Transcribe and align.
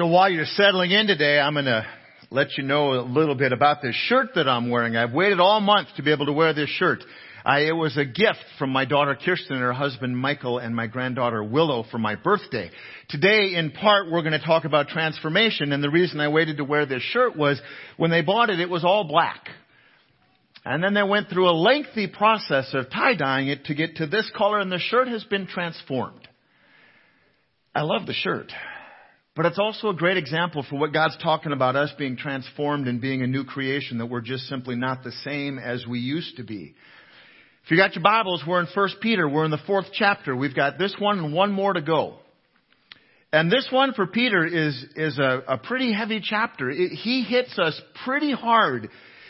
So 0.00 0.06
while 0.06 0.30
you're 0.30 0.46
settling 0.46 0.92
in 0.92 1.08
today, 1.08 1.38
I'm 1.38 1.52
going 1.52 1.66
to 1.66 1.84
let 2.30 2.56
you 2.56 2.64
know 2.64 2.94
a 2.94 3.02
little 3.02 3.34
bit 3.34 3.52
about 3.52 3.82
this 3.82 3.94
shirt 3.94 4.28
that 4.34 4.48
I'm 4.48 4.70
wearing. 4.70 4.96
I've 4.96 5.12
waited 5.12 5.40
all 5.40 5.60
month 5.60 5.88
to 5.98 6.02
be 6.02 6.10
able 6.10 6.24
to 6.24 6.32
wear 6.32 6.54
this 6.54 6.70
shirt. 6.70 7.04
I, 7.44 7.64
it 7.64 7.76
was 7.76 7.98
a 7.98 8.06
gift 8.06 8.42
from 8.58 8.70
my 8.70 8.86
daughter 8.86 9.14
Kirsten 9.14 9.56
and 9.56 9.62
her 9.62 9.74
husband 9.74 10.16
Michael 10.16 10.56
and 10.56 10.74
my 10.74 10.86
granddaughter 10.86 11.44
Willow 11.44 11.84
for 11.90 11.98
my 11.98 12.14
birthday. 12.14 12.70
Today, 13.10 13.52
in 13.56 13.72
part, 13.72 14.10
we're 14.10 14.22
going 14.22 14.32
to 14.32 14.38
talk 14.38 14.64
about 14.64 14.88
transformation, 14.88 15.70
and 15.70 15.84
the 15.84 15.90
reason 15.90 16.18
I 16.18 16.28
waited 16.28 16.56
to 16.56 16.64
wear 16.64 16.86
this 16.86 17.02
shirt 17.02 17.36
was 17.36 17.60
when 17.98 18.10
they 18.10 18.22
bought 18.22 18.48
it, 18.48 18.58
it 18.58 18.70
was 18.70 18.84
all 18.84 19.04
black. 19.04 19.50
And 20.64 20.82
then 20.82 20.94
they 20.94 21.02
went 21.02 21.28
through 21.28 21.50
a 21.50 21.52
lengthy 21.52 22.06
process 22.06 22.72
of 22.72 22.88
tie-dyeing 22.88 23.48
it 23.48 23.66
to 23.66 23.74
get 23.74 23.96
to 23.96 24.06
this 24.06 24.32
color, 24.34 24.60
and 24.60 24.72
the 24.72 24.78
shirt 24.78 25.08
has 25.08 25.24
been 25.24 25.46
transformed. 25.46 26.26
I 27.74 27.82
love 27.82 28.06
the 28.06 28.14
shirt. 28.14 28.50
But 29.36 29.46
it's 29.46 29.58
also 29.58 29.90
a 29.90 29.94
great 29.94 30.16
example 30.16 30.64
for 30.68 30.78
what 30.78 30.92
God's 30.92 31.16
talking 31.22 31.52
about 31.52 31.76
us 31.76 31.92
being 31.96 32.16
transformed 32.16 32.88
and 32.88 33.00
being 33.00 33.22
a 33.22 33.26
new 33.26 33.44
creation, 33.44 33.98
that 33.98 34.06
we're 34.06 34.20
just 34.20 34.44
simply 34.48 34.74
not 34.74 35.04
the 35.04 35.12
same 35.24 35.58
as 35.58 35.86
we 35.86 36.00
used 36.00 36.36
to 36.36 36.42
be. 36.42 36.74
If 37.64 37.70
you 37.70 37.76
got 37.76 37.94
your 37.94 38.02
Bibles, 38.02 38.42
we're 38.46 38.60
in 38.60 38.66
1 38.74 38.88
Peter. 39.00 39.28
We're 39.28 39.44
in 39.44 39.52
the 39.52 39.58
fourth 39.66 39.86
chapter. 39.92 40.34
We've 40.34 40.54
got 40.54 40.78
this 40.78 40.94
one 40.98 41.18
and 41.18 41.32
one 41.32 41.52
more 41.52 41.72
to 41.72 41.80
go. 41.80 42.16
And 43.32 43.52
this 43.52 43.68
one 43.70 43.92
for 43.92 44.08
Peter 44.08 44.44
is, 44.44 44.84
is 44.96 45.18
a, 45.20 45.42
a 45.46 45.58
pretty 45.58 45.92
heavy 45.92 46.20
chapter. 46.22 46.68
It, 46.68 46.90
he 46.90 47.22
hits 47.22 47.56
us 47.58 47.80
pretty 48.04 48.32
hard 48.32 48.88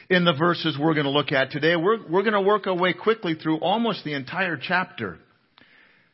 in 0.08 0.24
the 0.24 0.32
verses 0.32 0.78
we're 0.80 0.94
going 0.94 1.04
to 1.04 1.10
look 1.10 1.32
at 1.32 1.50
today. 1.50 1.76
We're, 1.76 2.08
we're 2.08 2.22
going 2.22 2.32
to 2.32 2.40
work 2.40 2.66
our 2.66 2.74
way 2.74 2.94
quickly 2.94 3.34
through 3.34 3.58
almost 3.58 4.04
the 4.04 4.14
entire 4.14 4.56
chapter. 4.56 5.18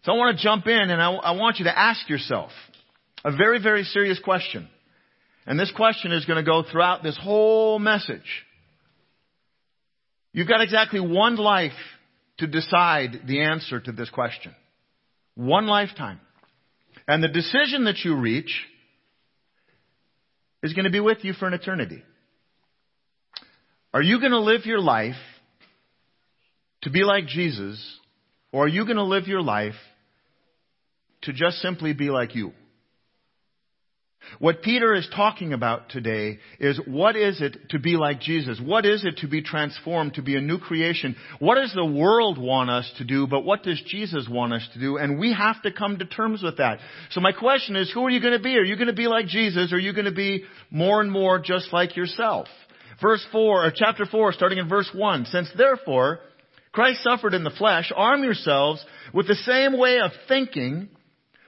So 0.02 0.12
I 0.12 0.16
want 0.16 0.36
to 0.36 0.42
jump 0.42 0.66
in 0.66 0.90
and 0.90 1.00
I, 1.00 1.12
I 1.12 1.30
want 1.32 1.58
you 1.58 1.66
to 1.66 1.78
ask 1.78 2.08
yourself, 2.08 2.50
a 3.24 3.36
very, 3.36 3.60
very 3.60 3.84
serious 3.84 4.18
question. 4.18 4.68
And 5.46 5.58
this 5.58 5.72
question 5.74 6.12
is 6.12 6.24
going 6.24 6.42
to 6.44 6.48
go 6.48 6.62
throughout 6.62 7.02
this 7.02 7.18
whole 7.20 7.78
message. 7.78 8.44
You've 10.32 10.48
got 10.48 10.60
exactly 10.60 11.00
one 11.00 11.36
life 11.36 11.72
to 12.38 12.46
decide 12.46 13.22
the 13.26 13.42
answer 13.42 13.80
to 13.80 13.92
this 13.92 14.10
question. 14.10 14.54
One 15.34 15.66
lifetime. 15.66 16.20
And 17.08 17.22
the 17.22 17.28
decision 17.28 17.84
that 17.84 18.04
you 18.04 18.16
reach 18.16 18.64
is 20.62 20.72
going 20.72 20.84
to 20.84 20.90
be 20.90 21.00
with 21.00 21.18
you 21.22 21.32
for 21.32 21.46
an 21.46 21.54
eternity. 21.54 22.02
Are 23.94 24.02
you 24.02 24.18
going 24.18 24.32
to 24.32 24.40
live 24.40 24.66
your 24.66 24.80
life 24.80 25.14
to 26.82 26.90
be 26.90 27.02
like 27.02 27.26
Jesus, 27.26 27.82
or 28.52 28.64
are 28.64 28.68
you 28.68 28.84
going 28.84 28.96
to 28.96 29.04
live 29.04 29.26
your 29.26 29.42
life 29.42 29.74
to 31.22 31.32
just 31.32 31.58
simply 31.58 31.92
be 31.92 32.10
like 32.10 32.34
you? 32.34 32.52
What 34.38 34.62
Peter 34.62 34.94
is 34.94 35.08
talking 35.14 35.52
about 35.52 35.88
today 35.88 36.38
is 36.60 36.80
what 36.86 37.16
is 37.16 37.40
it 37.40 37.70
to 37.70 37.78
be 37.78 37.96
like 37.96 38.20
Jesus? 38.20 38.60
What 38.60 38.84
is 38.84 39.04
it 39.04 39.18
to 39.18 39.28
be 39.28 39.42
transformed, 39.42 40.14
to 40.14 40.22
be 40.22 40.36
a 40.36 40.40
new 40.40 40.58
creation? 40.58 41.16
What 41.38 41.56
does 41.56 41.72
the 41.72 41.84
world 41.84 42.38
want 42.38 42.70
us 42.70 42.90
to 42.98 43.04
do, 43.04 43.26
but 43.26 43.44
what 43.44 43.62
does 43.62 43.80
Jesus 43.86 44.28
want 44.28 44.52
us 44.52 44.68
to 44.74 44.80
do? 44.80 44.96
And 44.96 45.18
we 45.18 45.32
have 45.32 45.62
to 45.62 45.72
come 45.72 45.98
to 45.98 46.04
terms 46.04 46.42
with 46.42 46.58
that. 46.58 46.80
So 47.10 47.20
my 47.20 47.32
question 47.32 47.76
is, 47.76 47.90
who 47.92 48.04
are 48.04 48.10
you 48.10 48.20
going 48.20 48.36
to 48.36 48.42
be? 48.42 48.56
Are 48.56 48.64
you 48.64 48.76
going 48.76 48.88
to 48.88 48.92
be 48.92 49.08
like 49.08 49.26
Jesus? 49.26 49.72
Or 49.72 49.76
are 49.76 49.80
you 49.80 49.92
going 49.92 50.04
to 50.06 50.12
be 50.12 50.44
more 50.70 51.00
and 51.00 51.10
more 51.10 51.38
just 51.38 51.72
like 51.72 51.96
yourself? 51.96 52.46
Verse 53.00 53.24
4, 53.30 53.66
or 53.66 53.72
chapter 53.74 54.06
4, 54.06 54.32
starting 54.32 54.58
in 54.58 54.68
verse 54.68 54.90
1. 54.94 55.26
Since 55.26 55.50
therefore 55.56 56.20
Christ 56.72 57.02
suffered 57.02 57.34
in 57.34 57.44
the 57.44 57.50
flesh, 57.50 57.92
arm 57.94 58.22
yourselves 58.22 58.84
with 59.14 59.28
the 59.28 59.34
same 59.34 59.78
way 59.78 59.98
of 60.00 60.10
thinking, 60.28 60.88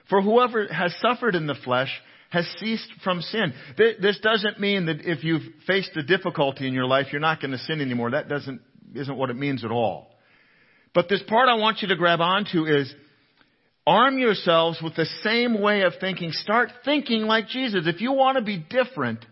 for 0.09 0.21
whoever 0.21 0.67
has 0.67 0.95
suffered 1.01 1.35
in 1.35 1.45
the 1.45 1.55
flesh 1.55 1.91
has 2.29 2.45
ceased 2.59 2.89
from 3.03 3.21
sin. 3.21 3.53
This 3.77 4.19
doesn't 4.19 4.59
mean 4.59 4.85
that 4.85 5.01
if 5.01 5.23
you've 5.23 5.41
faced 5.65 5.95
a 5.97 6.03
difficulty 6.03 6.67
in 6.67 6.73
your 6.73 6.85
life, 6.85 7.07
you're 7.11 7.21
not 7.21 7.41
going 7.41 7.51
to 7.51 7.57
sin 7.57 7.81
anymore. 7.81 8.11
That 8.11 8.29
doesn't, 8.29 8.61
isn't 8.93 9.17
what 9.17 9.29
it 9.29 9.35
means 9.35 9.65
at 9.65 9.71
all. 9.71 10.07
But 10.93 11.09
this 11.09 11.21
part 11.27 11.49
I 11.49 11.55
want 11.55 11.81
you 11.81 11.87
to 11.89 11.95
grab 11.95 12.21
onto 12.21 12.65
is 12.65 12.93
arm 13.85 14.19
yourselves 14.19 14.79
with 14.81 14.95
the 14.95 15.07
same 15.23 15.59
way 15.59 15.81
of 15.81 15.93
thinking. 15.99 16.31
Start 16.31 16.69
thinking 16.85 17.23
like 17.23 17.47
Jesus. 17.47 17.87
If 17.87 18.01
you 18.01 18.11
want 18.11 18.37
to 18.37 18.43
be 18.43 18.57
different, 18.57 19.25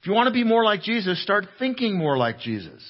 if 0.00 0.06
you 0.06 0.12
want 0.12 0.28
to 0.28 0.32
be 0.32 0.44
more 0.44 0.64
like 0.64 0.82
Jesus, 0.82 1.22
start 1.22 1.46
thinking 1.58 1.98
more 1.98 2.16
like 2.16 2.38
Jesus. 2.38 2.82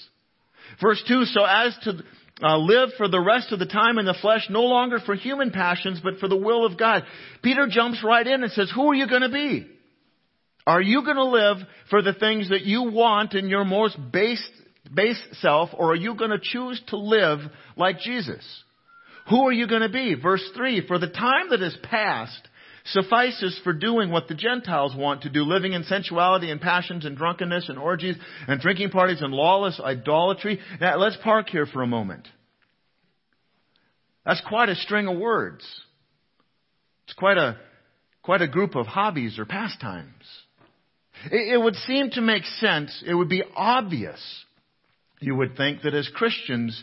Verse 0.81 1.03
2, 1.09 1.25
so 1.25 1.45
as 1.45 1.77
to 1.83 2.03
uh, 2.43 2.57
live 2.57 2.91
for 2.97 3.09
the 3.09 3.21
rest 3.21 3.53
of 3.53 3.59
the 3.59 3.67
time 3.67 3.99
in 3.99 4.07
the 4.07 4.17
flesh, 4.21 4.47
no 4.51 4.63
longer 4.63 4.99
for 5.05 5.15
human 5.15 5.51
passions, 5.51 6.01
but 6.03 6.19
for 6.19 6.29
the 6.29 6.37
will 6.37 6.65
of 6.65 6.79
God. 6.79 7.05
Peter 7.43 7.67
jumps 7.71 8.03
right 8.05 8.27
in 8.27 8.43
and 8.43 8.53
says, 8.53 8.73
who 8.75 8.91
are 8.91 8.95
you 8.95 9.09
going 9.09 9.23
to 9.23 9.29
be? 9.29 9.67
Are 10.67 10.81
you 10.81 11.03
going 11.05 11.17
to 11.17 11.25
live 11.25 11.57
for 11.89 12.03
the 12.03 12.13
things 12.13 12.51
that 12.51 12.63
you 12.63 12.91
want 12.91 13.35
in 13.35 13.49
your 13.49 13.65
most 13.65 13.97
base, 14.13 14.47
base 14.93 15.21
self, 15.41 15.71
or 15.75 15.93
are 15.93 15.97
you 15.97 16.15
going 16.15 16.31
to 16.31 16.41
choose 16.41 16.81
to 16.89 16.97
live 16.97 17.41
like 17.77 17.99
Jesus? 18.01 18.45
Who 19.29 19.47
are 19.47 19.53
you 19.53 19.67
going 19.67 19.83
to 19.83 19.89
be? 19.89 20.15
Verse 20.15 20.49
3, 20.57 20.87
for 20.87 20.99
the 20.99 21.09
time 21.09 21.51
that 21.51 21.61
has 21.61 21.77
past 21.83 22.49
suffices 22.93 23.61
for 23.65 23.73
doing 23.73 24.11
what 24.11 24.29
the 24.29 24.35
Gentiles 24.35 24.95
want 24.97 25.23
to 25.23 25.31
do, 25.31 25.43
living 25.43 25.73
in 25.73 25.85
sensuality 25.85 26.51
and 26.51 26.61
passions 26.61 27.05
and 27.05 27.17
drunkenness 27.17 27.69
and 27.69 27.79
orgies 27.79 28.17
and 28.47 28.61
drinking 28.61 28.91
parties 28.91 29.21
and 29.21 29.33
lawless 29.33 29.81
idolatry. 29.81 30.61
Now, 30.81 30.97
let's 30.99 31.17
park 31.23 31.49
here 31.49 31.67
for 31.67 31.83
a 31.83 31.87
moment. 31.87 32.29
That's 34.25 34.43
quite 34.47 34.69
a 34.69 34.75
string 34.75 35.09
of 35.09 35.19
words. 35.19 35.65
It's 37.05 37.15
quite 37.15 37.39
a, 37.39 37.57
quite 38.23 38.43
a 38.43 38.49
group 38.49 38.77
of 38.77 38.87
hobbies 38.87 39.39
or 39.39 39.45
pastimes. 39.45 40.25
It, 41.31 41.55
it 41.55 41.61
would 41.61 41.77
seem 41.77 42.11
to 42.11 42.21
make 42.21 42.45
sense, 42.45 43.03
it 43.07 43.15
would 43.15 43.29
be 43.29 43.43
obvious, 43.57 44.21
you 45.21 45.35
would 45.35 45.57
think, 45.57 45.83
that 45.83 45.95
as 45.95 46.09
Christians, 46.15 46.83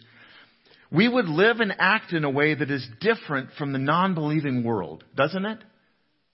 we 0.91 1.07
would 1.07 1.27
live 1.27 1.59
and 1.59 1.73
act 1.79 2.13
in 2.13 2.23
a 2.23 2.29
way 2.29 2.53
that 2.53 2.71
is 2.71 2.87
different 2.99 3.49
from 3.57 3.73
the 3.73 3.79
non-believing 3.79 4.63
world, 4.63 5.03
doesn't 5.15 5.45
it? 5.45 5.59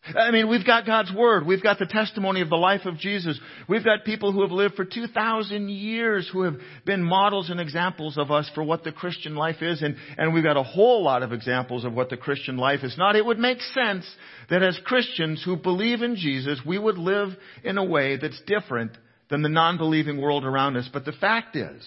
I 0.05 0.31
mean, 0.31 0.49
we've 0.49 0.65
got 0.65 0.85
God's 0.85 1.13
Word. 1.13 1.45
We've 1.45 1.63
got 1.63 1.79
the 1.79 1.85
testimony 1.85 2.41
of 2.41 2.49
the 2.49 2.57
life 2.57 2.81
of 2.85 2.97
Jesus. 2.97 3.39
We've 3.69 3.85
got 3.85 4.03
people 4.03 4.33
who 4.33 4.41
have 4.41 4.51
lived 4.51 4.75
for 4.75 4.83
2,000 4.83 5.69
years 5.69 6.29
who 6.31 6.41
have 6.43 6.55
been 6.85 7.01
models 7.01 7.49
and 7.49 7.59
examples 7.59 8.17
of 8.17 8.29
us 8.29 8.49
for 8.53 8.63
what 8.63 8.83
the 8.83 8.91
Christian 8.91 9.35
life 9.35 9.61
is. 9.61 9.81
And, 9.81 9.95
and 10.17 10.33
we've 10.33 10.43
got 10.43 10.57
a 10.57 10.63
whole 10.63 11.03
lot 11.03 11.23
of 11.23 11.31
examples 11.31 11.85
of 11.85 11.93
what 11.93 12.09
the 12.09 12.17
Christian 12.17 12.57
life 12.57 12.83
is 12.83 12.97
not. 12.97 13.15
It 13.15 13.25
would 13.25 13.39
make 13.39 13.61
sense 13.61 14.05
that 14.49 14.61
as 14.61 14.77
Christians 14.83 15.41
who 15.43 15.55
believe 15.55 16.01
in 16.01 16.17
Jesus, 16.17 16.59
we 16.65 16.77
would 16.77 16.97
live 16.97 17.29
in 17.63 17.77
a 17.77 17.85
way 17.85 18.17
that's 18.17 18.41
different 18.45 18.91
than 19.29 19.41
the 19.41 19.49
non-believing 19.49 20.19
world 20.19 20.43
around 20.43 20.75
us. 20.75 20.89
But 20.91 21.05
the 21.05 21.13
fact 21.13 21.55
is, 21.55 21.81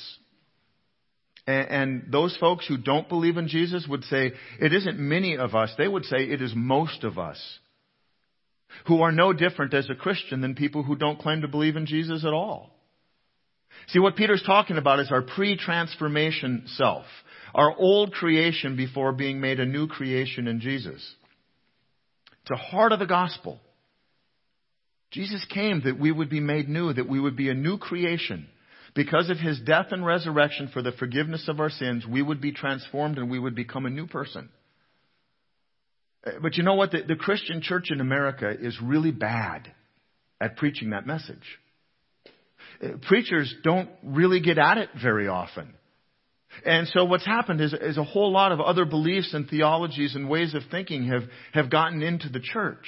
and, 1.47 1.69
and 1.69 2.13
those 2.13 2.35
folks 2.39 2.67
who 2.67 2.79
don't 2.79 3.11
believe 3.11 3.37
in 3.37 3.47
Jesus 3.47 3.87
would 3.87 4.05
say, 4.05 4.33
it 4.59 4.73
isn't 4.73 4.99
many 4.99 5.37
of 5.37 5.55
us. 5.55 5.75
They 5.77 5.87
would 5.87 6.07
say 6.07 6.17
it 6.17 6.41
is 6.41 6.55
most 6.57 7.05
of 7.05 7.19
us 7.19 7.39
who 8.87 9.03
are 9.03 9.13
no 9.13 9.33
different 9.33 9.75
as 9.75 9.89
a 9.91 9.95
Christian 9.95 10.41
than 10.41 10.55
people 10.55 10.83
who 10.83 10.97
don't 10.97 11.19
claim 11.19 11.43
to 11.43 11.49
believe 11.49 11.77
in 11.77 11.87
Jesus 11.87 12.25
at 12.25 12.33
all. 12.33 12.71
See, 13.89 13.99
what 13.99 14.17
Peter's 14.17 14.43
talking 14.45 14.79
about 14.79 15.01
is 15.01 15.11
our 15.11 15.23
pre-transformation 15.23 16.65
self, 16.67 17.05
our 17.55 17.75
old 17.77 18.13
creation 18.13 18.77
before 18.77 19.13
being 19.13 19.41
made 19.41 19.61
a 19.61 19.67
new 19.67 19.87
creation 19.87 20.49
in 20.49 20.61
Jesus. 20.61 21.15
It's 22.41 22.51
the 22.51 22.57
heart 22.57 22.93
of 22.93 22.99
the 22.99 23.07
gospel. 23.07 23.61
Jesus 25.11 25.45
came 25.53 25.83
that 25.85 25.99
we 25.99 26.11
would 26.11 26.29
be 26.29 26.41
made 26.41 26.69
new, 26.69 26.93
that 26.93 27.09
we 27.09 27.21
would 27.21 27.37
be 27.37 27.49
a 27.49 27.55
new 27.55 27.79
creation. 27.79 28.49
Because 28.95 29.31
of 29.31 29.39
his 29.39 29.61
death 29.61 29.87
and 29.91 30.05
resurrection 30.05 30.71
for 30.73 30.83
the 30.83 30.93
forgiveness 30.93 31.49
of 31.49 31.61
our 31.61 31.71
sins, 31.71 32.05
we 32.07 32.23
would 32.23 32.41
be 32.41 32.53
transformed 32.53 33.19
and 33.19 33.31
we 33.31 33.39
would 33.39 33.55
become 33.55 33.87
a 33.87 33.91
new 33.91 34.07
person. 34.07 34.49
But 36.43 36.57
you 36.57 36.65
know 36.65 36.75
what? 36.75 36.91
The, 36.91 37.03
the 37.07 37.17
Christian 37.17 37.63
church 37.63 37.91
in 37.91 38.01
America 38.01 38.51
is 38.51 38.77
really 38.83 39.13
bad 39.13 39.73
at 40.41 40.57
preaching 40.57 40.91
that 40.91 41.07
message. 41.07 41.37
Uh, 42.83 42.89
preachers 43.07 43.55
don't 43.63 43.89
really 44.03 44.41
get 44.41 44.59
at 44.59 44.79
it 44.79 44.91
very 45.01 45.29
often. 45.29 45.75
And 46.65 46.89
so 46.89 47.05
what's 47.05 47.27
happened 47.27 47.61
is, 47.61 47.75
is, 47.75 47.99
a 47.99 48.05
whole 48.05 48.33
lot 48.33 48.51
of 48.51 48.61
other 48.61 48.85
beliefs 48.87 49.35
and 49.35 49.49
theologies 49.49 50.15
and 50.15 50.29
ways 50.29 50.55
of 50.55 50.63
thinking 50.71 51.09
have, 51.09 51.25
have 51.53 51.71
gotten 51.71 52.03
into 52.03 52.29
the 52.29 52.41
church. 52.41 52.87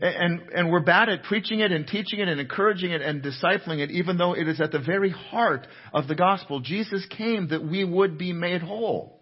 And, 0.00 0.40
and 0.54 0.70
we're 0.70 0.80
bad 0.80 1.08
at 1.08 1.24
preaching 1.24 1.60
it 1.60 1.72
and 1.72 1.86
teaching 1.86 2.20
it 2.20 2.28
and 2.28 2.40
encouraging 2.40 2.90
it 2.92 3.02
and 3.02 3.22
discipling 3.22 3.78
it, 3.78 3.90
even 3.90 4.18
though 4.18 4.34
it 4.34 4.48
is 4.48 4.60
at 4.60 4.72
the 4.72 4.78
very 4.78 5.10
heart 5.10 5.66
of 5.92 6.08
the 6.08 6.14
gospel. 6.14 6.60
Jesus 6.60 7.06
came 7.16 7.48
that 7.48 7.64
we 7.64 7.84
would 7.84 8.18
be 8.18 8.32
made 8.32 8.62
whole. 8.62 9.19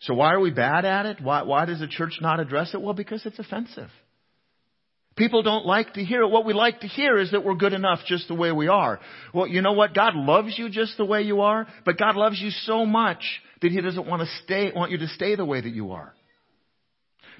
So 0.00 0.14
why 0.14 0.32
are 0.32 0.40
we 0.40 0.50
bad 0.50 0.84
at 0.84 1.06
it? 1.06 1.20
Why, 1.20 1.42
why 1.42 1.66
does 1.66 1.80
the 1.80 1.86
church 1.86 2.18
not 2.20 2.40
address 2.40 2.72
it? 2.74 2.80
Well, 2.80 2.94
because 2.94 3.24
it's 3.26 3.38
offensive. 3.38 3.90
People 5.16 5.42
don't 5.42 5.66
like 5.66 5.94
to 5.94 6.04
hear 6.04 6.22
it. 6.22 6.30
What 6.30 6.46
we 6.46 6.54
like 6.54 6.80
to 6.80 6.86
hear 6.86 7.18
is 7.18 7.32
that 7.32 7.44
we're 7.44 7.54
good 7.54 7.74
enough 7.74 7.98
just 8.06 8.26
the 8.28 8.34
way 8.34 8.52
we 8.52 8.68
are. 8.68 9.00
Well, 9.34 9.46
you 9.46 9.60
know 9.60 9.72
what? 9.72 9.94
God 9.94 10.14
loves 10.14 10.58
you 10.58 10.70
just 10.70 10.96
the 10.96 11.04
way 11.04 11.22
you 11.22 11.42
are, 11.42 11.66
but 11.84 11.98
God 11.98 12.16
loves 12.16 12.40
you 12.40 12.50
so 12.50 12.86
much 12.86 13.22
that 13.60 13.70
He 13.70 13.80
doesn't 13.80 14.06
want 14.06 14.22
to 14.22 14.28
stay, 14.44 14.72
want 14.74 14.90
you 14.90 14.98
to 14.98 15.08
stay 15.08 15.34
the 15.34 15.44
way 15.44 15.60
that 15.60 15.68
you 15.68 15.92
are. 15.92 16.14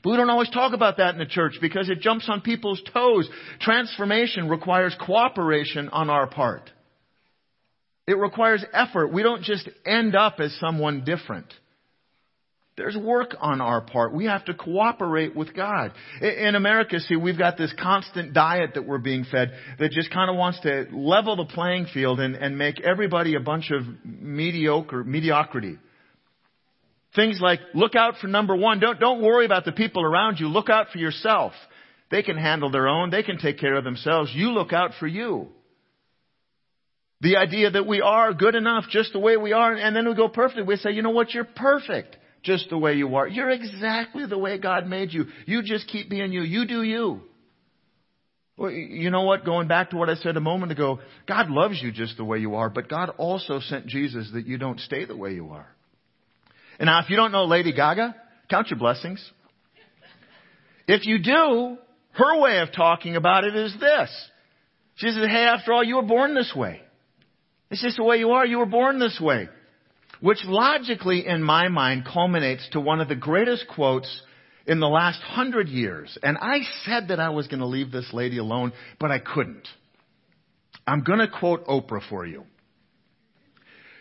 But 0.02 0.10
we 0.10 0.16
don't 0.16 0.30
always 0.30 0.50
talk 0.50 0.74
about 0.74 0.98
that 0.98 1.14
in 1.14 1.18
the 1.18 1.26
church 1.26 1.54
because 1.60 1.88
it 1.88 2.00
jumps 2.00 2.28
on 2.28 2.40
people's 2.42 2.82
toes. 2.92 3.28
Transformation 3.60 4.48
requires 4.48 4.94
cooperation 5.00 5.88
on 5.90 6.10
our 6.10 6.26
part. 6.26 6.70
It 8.06 8.18
requires 8.18 8.64
effort. 8.72 9.12
We 9.12 9.22
don't 9.22 9.42
just 9.42 9.68
end 9.86 10.16
up 10.16 10.40
as 10.40 10.54
someone 10.58 11.04
different. 11.04 11.46
There's 12.80 12.96
work 12.96 13.36
on 13.38 13.60
our 13.60 13.82
part. 13.82 14.14
We 14.14 14.24
have 14.24 14.46
to 14.46 14.54
cooperate 14.54 15.36
with 15.36 15.54
God. 15.54 15.92
In 16.22 16.54
America, 16.54 16.98
see, 16.98 17.14
we've 17.14 17.36
got 17.36 17.58
this 17.58 17.70
constant 17.78 18.32
diet 18.32 18.70
that 18.72 18.86
we're 18.86 18.96
being 18.96 19.26
fed 19.30 19.52
that 19.78 19.90
just 19.90 20.10
kind 20.10 20.30
of 20.30 20.36
wants 20.36 20.60
to 20.60 20.86
level 20.90 21.36
the 21.36 21.44
playing 21.44 21.88
field 21.92 22.20
and, 22.20 22.34
and 22.34 22.56
make 22.56 22.80
everybody 22.80 23.34
a 23.34 23.40
bunch 23.40 23.70
of 23.70 23.82
mediocre, 24.02 25.04
mediocrity. 25.04 25.76
Things 27.14 27.38
like, 27.38 27.60
look 27.74 27.94
out 27.94 28.14
for 28.18 28.28
number 28.28 28.56
one. 28.56 28.80
Don't, 28.80 28.98
don't 28.98 29.20
worry 29.20 29.44
about 29.44 29.66
the 29.66 29.72
people 29.72 30.02
around 30.02 30.40
you. 30.40 30.48
Look 30.48 30.70
out 30.70 30.86
for 30.90 30.96
yourself. 30.96 31.52
They 32.10 32.22
can 32.22 32.38
handle 32.38 32.70
their 32.70 32.88
own. 32.88 33.10
They 33.10 33.22
can 33.22 33.36
take 33.36 33.58
care 33.58 33.74
of 33.74 33.84
themselves. 33.84 34.32
You 34.34 34.52
look 34.52 34.72
out 34.72 34.92
for 34.98 35.06
you. 35.06 35.48
The 37.20 37.36
idea 37.36 37.72
that 37.72 37.86
we 37.86 38.00
are 38.00 38.32
good 38.32 38.54
enough 38.54 38.84
just 38.88 39.12
the 39.12 39.18
way 39.18 39.36
we 39.36 39.52
are, 39.52 39.74
and 39.74 39.94
then 39.94 40.08
we 40.08 40.14
go 40.14 40.30
perfect. 40.30 40.66
We 40.66 40.76
say, 40.76 40.92
you 40.92 41.02
know 41.02 41.10
what, 41.10 41.34
you're 41.34 41.44
perfect 41.44 42.16
just 42.42 42.70
the 42.70 42.78
way 42.78 42.94
you 42.94 43.14
are. 43.16 43.28
You're 43.28 43.50
exactly 43.50 44.26
the 44.26 44.38
way 44.38 44.58
God 44.58 44.86
made 44.86 45.12
you. 45.12 45.26
You 45.46 45.62
just 45.62 45.88
keep 45.88 46.08
being 46.08 46.32
you. 46.32 46.42
You 46.42 46.66
do 46.66 46.82
you. 46.82 47.20
Well, 48.56 48.70
you 48.70 49.10
know 49.10 49.22
what? 49.22 49.44
Going 49.44 49.68
back 49.68 49.90
to 49.90 49.96
what 49.96 50.10
I 50.10 50.14
said 50.16 50.36
a 50.36 50.40
moment 50.40 50.72
ago, 50.72 51.00
God 51.26 51.48
loves 51.48 51.80
you 51.82 51.92
just 51.92 52.16
the 52.16 52.24
way 52.24 52.38
you 52.38 52.56
are, 52.56 52.68
but 52.68 52.88
God 52.88 53.10
also 53.16 53.58
sent 53.60 53.86
Jesus 53.86 54.30
that 54.34 54.46
you 54.46 54.58
don't 54.58 54.78
stay 54.80 55.06
the 55.06 55.16
way 55.16 55.32
you 55.32 55.48
are. 55.50 55.66
And 56.78 56.86
now, 56.86 57.00
if 57.00 57.08
you 57.08 57.16
don't 57.16 57.32
know 57.32 57.44
Lady 57.44 57.72
Gaga, 57.72 58.14
count 58.50 58.68
your 58.68 58.78
blessings. 58.78 59.24
If 60.86 61.06
you 61.06 61.22
do, 61.22 61.78
her 62.12 62.40
way 62.40 62.58
of 62.58 62.72
talking 62.74 63.16
about 63.16 63.44
it 63.44 63.54
is 63.54 63.74
this. 63.80 64.10
She 64.96 65.08
says, 65.08 65.26
hey, 65.26 65.44
after 65.44 65.72
all, 65.72 65.84
you 65.84 65.96
were 65.96 66.02
born 66.02 66.34
this 66.34 66.52
way. 66.54 66.80
It's 67.70 67.82
just 67.82 67.96
the 67.96 68.04
way 68.04 68.16
you 68.16 68.32
are. 68.32 68.44
You 68.44 68.58
were 68.58 68.66
born 68.66 68.98
this 68.98 69.18
way. 69.20 69.48
Which 70.20 70.44
logically, 70.44 71.26
in 71.26 71.42
my 71.42 71.68
mind, 71.68 72.04
culminates 72.04 72.68
to 72.72 72.80
one 72.80 73.00
of 73.00 73.08
the 73.08 73.16
greatest 73.16 73.66
quotes 73.68 74.22
in 74.66 74.80
the 74.80 74.88
last 74.88 75.20
hundred 75.20 75.68
years. 75.68 76.16
And 76.22 76.36
I 76.38 76.60
said 76.84 77.08
that 77.08 77.20
I 77.20 77.30
was 77.30 77.48
going 77.48 77.60
to 77.60 77.66
leave 77.66 77.90
this 77.90 78.12
lady 78.12 78.38
alone, 78.38 78.72
but 78.98 79.10
I 79.10 79.18
couldn't. 79.18 79.66
I'm 80.86 81.02
going 81.02 81.20
to 81.20 81.28
quote 81.28 81.66
Oprah 81.66 82.06
for 82.08 82.26
you. 82.26 82.44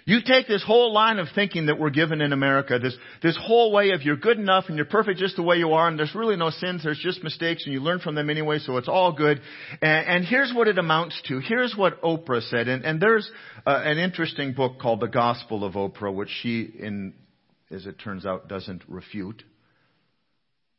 You 0.10 0.22
take 0.26 0.48
this 0.48 0.64
whole 0.64 0.92
line 0.92 1.20
of 1.20 1.28
thinking 1.36 1.68
that 1.68 1.78
we're 1.78 1.92
given 1.92 2.20
in 2.20 2.34
America, 2.34 2.80
this, 2.80 2.98
this 3.22 3.38
whole 3.40 3.72
way 3.72 3.92
of 3.92 4.02
you're 4.02 4.16
good 4.16 4.40
enough 4.40 4.66
and 4.68 4.76
you're 4.76 4.88
perfect 4.88 5.20
just 5.20 5.36
the 5.36 5.44
way 5.44 5.58
you 5.58 5.74
are 5.74 5.88
and 5.88 6.00
there's 6.00 6.16
really 6.16 6.36
no 6.36 6.50
sins, 6.50 6.82
there's 6.84 6.98
just 6.98 7.24
mistakes 7.24 7.66
and 7.66 7.74
you 7.74 7.80
learn 7.80 8.00
from 8.00 8.16
them 8.16 8.28
anyway, 8.28 8.58
so 8.58 8.78
it's 8.78 8.88
all 8.88 9.12
good. 9.12 9.40
And, 9.84 10.08
and 10.08 10.26
here's 10.26 10.52
what 10.52 10.68
it 10.68 10.80
amounts 10.80 11.22
to. 11.28 11.40
Here's 11.42 11.76
what 11.76 12.02
Oprah 12.02 12.42
said. 12.50 12.68
And, 12.68 12.84
and 12.86 13.00
there's 13.00 13.30
uh, 13.68 13.82
an 13.84 14.00
interesting 14.00 14.54
book 14.54 14.80
called 14.80 15.00
The 15.00 15.08
Gospel 15.08 15.64
of 15.64 15.74
Oprah, 15.74 16.12
which 16.12 16.30
she, 16.42 16.62
in, 16.62 17.14
as 17.70 17.86
it 17.86 18.00
turns 18.00 18.26
out, 18.26 18.48
doesn't 18.48 18.82
refute. 18.88 19.44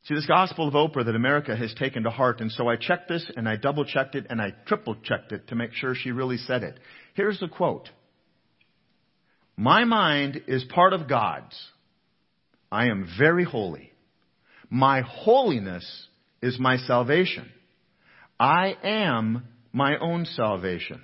See, 0.07 0.15
this 0.17 0.27
Gospel 0.27 0.67
of 0.67 0.75
Oprah 0.75 1.05
that 1.05 1.15
America 1.15 1.55
has 1.55 1.73
taken 1.75 2.03
to 2.03 2.11
heart, 2.11 2.41
and 2.41 2.51
so 2.51 2.67
I 2.67 2.75
checked 2.75 3.09
this 3.09 3.31
and 3.37 3.49
I 3.49 3.55
double 3.55 3.85
checked 3.85 4.17
it 4.17 4.27
and 4.29 4.43
I 4.43 4.55
triple 4.67 4.97
checked 5.05 5.31
it 5.31 5.47
to 5.47 5.55
make 5.55 5.73
sure 5.73 5.95
she 5.95 6.11
really 6.11 6.39
said 6.39 6.65
it. 6.65 6.81
Here's 7.15 7.39
the 7.39 7.47
quote. 7.47 7.91
My 9.61 9.85
mind 9.85 10.45
is 10.47 10.65
part 10.65 10.95
of 10.95 11.07
God's. 11.07 11.55
I 12.73 12.87
am 12.87 13.07
very 13.19 13.45
holy. 13.45 13.93
My 14.71 15.03
holiness 15.03 15.85
is 16.41 16.59
my 16.59 16.79
salvation. 16.79 17.47
I 18.39 18.75
am 18.83 19.47
my 19.71 19.99
own 19.99 20.25
salvation. 20.25 21.03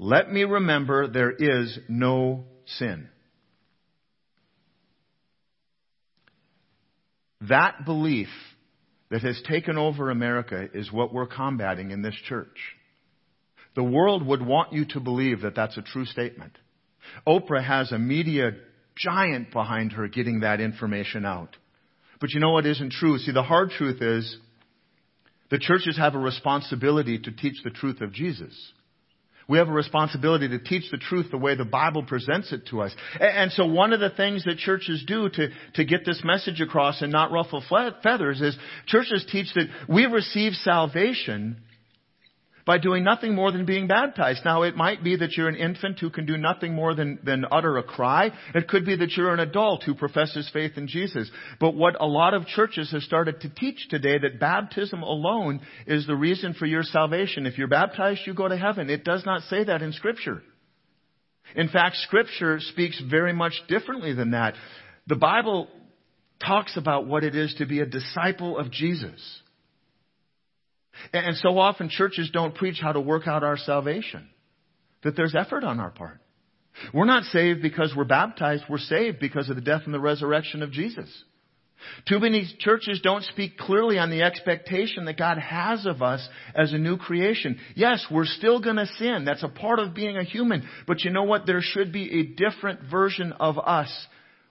Let 0.00 0.32
me 0.32 0.42
remember 0.42 1.06
there 1.06 1.30
is 1.30 1.78
no 1.88 2.46
sin. 2.66 3.08
That 7.42 7.84
belief 7.84 8.30
that 9.10 9.22
has 9.22 9.40
taken 9.48 9.78
over 9.78 10.10
America 10.10 10.66
is 10.74 10.90
what 10.90 11.14
we're 11.14 11.28
combating 11.28 11.92
in 11.92 12.02
this 12.02 12.16
church. 12.28 12.58
The 13.76 13.84
world 13.84 14.26
would 14.26 14.44
want 14.44 14.72
you 14.72 14.86
to 14.86 14.98
believe 14.98 15.42
that 15.42 15.54
that's 15.54 15.76
a 15.76 15.82
true 15.82 16.06
statement. 16.06 16.58
Oprah 17.26 17.64
has 17.64 17.92
a 17.92 17.98
media 17.98 18.52
giant 18.96 19.52
behind 19.52 19.92
her 19.92 20.08
getting 20.08 20.40
that 20.40 20.60
information 20.60 21.24
out. 21.24 21.56
But 22.20 22.30
you 22.30 22.40
know 22.40 22.52
what 22.52 22.66
isn't 22.66 22.92
true? 22.92 23.18
See, 23.18 23.32
the 23.32 23.42
hard 23.42 23.70
truth 23.70 24.00
is 24.00 24.38
the 25.50 25.58
churches 25.58 25.96
have 25.98 26.14
a 26.14 26.18
responsibility 26.18 27.18
to 27.18 27.30
teach 27.30 27.62
the 27.62 27.70
truth 27.70 28.00
of 28.00 28.12
Jesus. 28.12 28.54
We 29.48 29.58
have 29.58 29.68
a 29.68 29.72
responsibility 29.72 30.48
to 30.48 30.58
teach 30.58 30.90
the 30.90 30.96
truth 30.96 31.30
the 31.30 31.38
way 31.38 31.54
the 31.54 31.64
Bible 31.64 32.02
presents 32.02 32.52
it 32.52 32.66
to 32.70 32.82
us. 32.82 32.92
And 33.20 33.52
so 33.52 33.66
one 33.66 33.92
of 33.92 34.00
the 34.00 34.10
things 34.10 34.44
that 34.44 34.58
churches 34.58 35.04
do 35.06 35.28
to, 35.28 35.48
to 35.74 35.84
get 35.84 36.04
this 36.04 36.20
message 36.24 36.60
across 36.60 37.00
and 37.00 37.12
not 37.12 37.30
ruffle 37.30 37.62
feathers 38.02 38.40
is 38.40 38.56
churches 38.86 39.24
teach 39.30 39.46
that 39.54 39.68
we 39.88 40.06
receive 40.06 40.54
salvation 40.54 41.58
by 42.66 42.78
doing 42.78 43.04
nothing 43.04 43.34
more 43.34 43.52
than 43.52 43.64
being 43.64 43.86
baptized. 43.86 44.44
Now, 44.44 44.62
it 44.62 44.76
might 44.76 45.04
be 45.04 45.16
that 45.16 45.36
you're 45.36 45.48
an 45.48 45.54
infant 45.54 46.00
who 46.00 46.10
can 46.10 46.26
do 46.26 46.36
nothing 46.36 46.74
more 46.74 46.94
than, 46.94 47.20
than 47.22 47.46
utter 47.50 47.78
a 47.78 47.84
cry. 47.84 48.32
It 48.54 48.66
could 48.66 48.84
be 48.84 48.96
that 48.96 49.12
you're 49.12 49.32
an 49.32 49.40
adult 49.40 49.84
who 49.84 49.94
professes 49.94 50.50
faith 50.52 50.72
in 50.76 50.88
Jesus. 50.88 51.30
But 51.60 51.76
what 51.76 52.00
a 52.00 52.06
lot 52.06 52.34
of 52.34 52.46
churches 52.46 52.90
have 52.90 53.02
started 53.02 53.40
to 53.42 53.54
teach 53.54 53.88
today 53.88 54.18
that 54.18 54.40
baptism 54.40 55.02
alone 55.02 55.60
is 55.86 56.08
the 56.08 56.16
reason 56.16 56.54
for 56.54 56.66
your 56.66 56.82
salvation. 56.82 57.46
If 57.46 57.56
you're 57.56 57.68
baptized, 57.68 58.22
you 58.26 58.34
go 58.34 58.48
to 58.48 58.56
heaven. 58.56 58.90
It 58.90 59.04
does 59.04 59.24
not 59.24 59.42
say 59.42 59.62
that 59.62 59.80
in 59.80 59.92
Scripture. 59.92 60.42
In 61.54 61.68
fact, 61.68 61.96
Scripture 61.98 62.58
speaks 62.58 63.00
very 63.08 63.32
much 63.32 63.54
differently 63.68 64.12
than 64.12 64.32
that. 64.32 64.54
The 65.06 65.14
Bible 65.14 65.68
talks 66.44 66.76
about 66.76 67.06
what 67.06 67.22
it 67.22 67.36
is 67.36 67.54
to 67.58 67.66
be 67.66 67.78
a 67.78 67.86
disciple 67.86 68.58
of 68.58 68.72
Jesus. 68.72 69.40
And 71.12 71.36
so 71.36 71.58
often 71.58 71.88
churches 71.88 72.30
don't 72.32 72.54
preach 72.54 72.78
how 72.80 72.92
to 72.92 73.00
work 73.00 73.26
out 73.26 73.44
our 73.44 73.56
salvation, 73.56 74.28
that 75.02 75.16
there's 75.16 75.34
effort 75.34 75.64
on 75.64 75.80
our 75.80 75.90
part. 75.90 76.20
We're 76.92 77.06
not 77.06 77.24
saved 77.24 77.62
because 77.62 77.94
we're 77.96 78.04
baptized, 78.04 78.64
we're 78.68 78.78
saved 78.78 79.18
because 79.18 79.48
of 79.48 79.56
the 79.56 79.62
death 79.62 79.82
and 79.86 79.94
the 79.94 80.00
resurrection 80.00 80.62
of 80.62 80.72
Jesus. 80.72 81.08
Too 82.08 82.18
many 82.18 82.46
churches 82.58 83.00
don't 83.02 83.22
speak 83.24 83.58
clearly 83.58 83.98
on 83.98 84.10
the 84.10 84.22
expectation 84.22 85.04
that 85.04 85.18
God 85.18 85.38
has 85.38 85.86
of 85.86 86.02
us 86.02 86.26
as 86.54 86.72
a 86.72 86.78
new 86.78 86.96
creation. 86.96 87.58
Yes, 87.74 88.04
we're 88.10 88.24
still 88.24 88.60
gonna 88.60 88.86
sin. 88.98 89.24
That's 89.24 89.42
a 89.42 89.48
part 89.48 89.78
of 89.78 89.94
being 89.94 90.16
a 90.16 90.24
human. 90.24 90.66
But 90.86 91.04
you 91.04 91.10
know 91.10 91.24
what? 91.24 91.46
There 91.46 91.60
should 91.60 91.92
be 91.92 92.20
a 92.20 92.22
different 92.22 92.90
version 92.90 93.32
of 93.32 93.58
us 93.58 93.90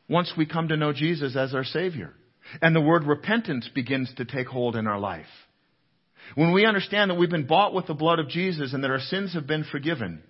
once 0.08 0.32
we 0.38 0.46
come 0.46 0.68
to 0.68 0.78
know 0.78 0.94
Jesus 0.94 1.36
as 1.36 1.54
our 1.54 1.64
Savior. 1.64 2.14
And 2.62 2.76
the 2.76 2.82
word 2.82 3.06
repentance 3.06 3.68
begins 3.74 4.14
to 4.18 4.26
take 4.26 4.48
hold 4.48 4.76
in 4.76 4.88
our 4.88 5.00
life. 5.00 5.26
When 6.34 6.52
we 6.52 6.66
understand 6.66 7.12
that 7.12 7.16
we've 7.16 7.30
been 7.30 7.48
bought 7.48 7.74
with 7.74 7.88
the 7.88 7.94
blood 7.94 8.20
of 8.20 8.30
Jesus 8.30 8.74
and 8.74 8.84
that 8.84 8.92
our 8.92 9.00
sins 9.00 9.34
have 9.34 9.46
been 9.46 9.64
forgiven, 9.64 10.24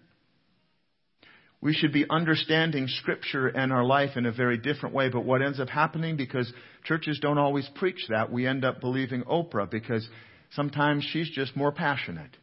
we 1.61 1.73
should 1.73 1.93
be 1.93 2.05
understanding 2.09 2.87
Scripture 2.87 3.47
and 3.47 3.71
our 3.71 3.83
life 3.83 4.17
in 4.17 4.25
a 4.25 4.31
very 4.31 4.57
different 4.57 4.93
way. 4.93 5.09
But 5.09 5.25
what 5.25 5.41
ends 5.41 5.59
up 5.59 5.69
happening, 5.69 6.17
because 6.17 6.51
churches 6.83 7.19
don't 7.21 7.39
always 7.39 7.67
preach 7.75 8.05
that, 8.09 8.31
we 8.31 8.45
end 8.45 8.65
up 8.65 8.81
believing 8.81 9.23
Oprah 9.23 9.69
because 9.69 10.07
sometimes 10.51 11.07
she's 11.11 11.29
just 11.29 11.55
more 11.55 11.71
passionate. 11.71 12.37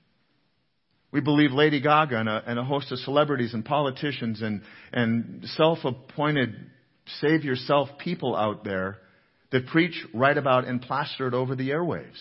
We 1.12 1.21
believe 1.21 1.52
Lady 1.52 1.80
Gaga 1.80 2.18
and 2.18 2.28
a, 2.28 2.42
and 2.47 2.59
a 2.59 2.64
host 2.64 2.90
of 2.90 2.99
celebrities 3.00 3.52
and 3.54 3.64
politicians 3.64 4.40
and, 4.40 4.62
and 4.92 5.44
self-appointed 5.44 6.56
save 7.21 7.44
yourself 7.44 7.90
people 7.99 8.35
out 8.35 8.64
there 8.64 8.99
that 9.50 9.66
preach, 9.66 10.04
write 10.14 10.38
about, 10.38 10.66
and 10.66 10.80
plaster 10.80 11.28
it 11.28 11.35
over 11.35 11.54
the 11.54 11.71
airwaves. 11.71 12.18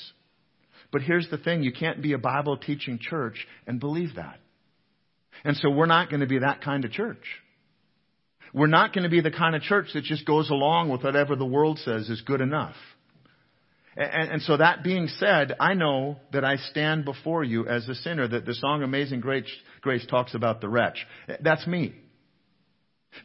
But 0.91 1.01
here's 1.01 1.29
the 1.29 1.37
thing 1.37 1.63
you 1.63 1.71
can't 1.71 2.01
be 2.01 2.13
a 2.13 2.17
Bible 2.17 2.57
teaching 2.57 2.99
church 2.99 3.47
and 3.65 3.79
believe 3.79 4.15
that. 4.15 4.39
And 5.43 5.55
so 5.57 5.69
we're 5.69 5.85
not 5.85 6.09
going 6.09 6.19
to 6.19 6.27
be 6.27 6.39
that 6.39 6.61
kind 6.61 6.85
of 6.85 6.91
church. 6.91 7.23
We're 8.53 8.67
not 8.67 8.93
going 8.93 9.03
to 9.03 9.09
be 9.09 9.21
the 9.21 9.31
kind 9.31 9.55
of 9.55 9.61
church 9.61 9.87
that 9.93 10.03
just 10.03 10.25
goes 10.25 10.49
along 10.49 10.89
with 10.89 11.03
whatever 11.03 11.35
the 11.35 11.45
world 11.45 11.79
says 11.79 12.09
is 12.09 12.21
good 12.21 12.41
enough. 12.41 12.75
And, 13.95 14.31
and, 14.31 14.41
so 14.41 14.57
that 14.57 14.83
being 14.83 15.07
said, 15.07 15.53
I 15.59 15.73
know 15.73 16.17
that 16.31 16.45
I 16.45 16.55
stand 16.55 17.03
before 17.03 17.43
you 17.43 17.67
as 17.67 17.87
a 17.89 17.95
sinner, 17.95 18.25
that 18.25 18.45
the 18.45 18.53
song 18.53 18.83
Amazing 18.83 19.19
Grace, 19.19 19.51
Grace 19.81 20.05
talks 20.05 20.33
about 20.33 20.61
the 20.61 20.69
wretch. 20.69 21.05
That's 21.41 21.67
me. 21.67 21.93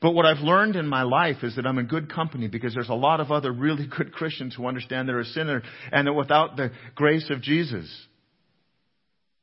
But 0.03 0.13
what 0.13 0.27
I've 0.27 0.43
learned 0.43 0.77
in 0.77 0.87
my 0.87 1.03
life 1.03 1.43
is 1.43 1.57
that 1.57 1.67
I'm 1.67 1.79
in 1.79 1.87
good 1.87 2.13
company 2.13 2.49
because 2.49 2.75
there's 2.75 2.89
a 2.89 2.95
lot 2.95 3.21
of 3.21 3.31
other 3.31 3.53
really 3.53 3.87
good 3.97 4.13
Christians 4.13 4.55
who 4.55 4.67
understand 4.67 5.09
they're 5.09 5.21
a 5.21 5.25
sinner 5.25 5.63
and 5.93 6.07
that 6.07 6.13
without 6.13 6.57
the 6.57 6.71
grace 6.95 7.31
of 7.31 7.41
Jesus, 7.41 7.89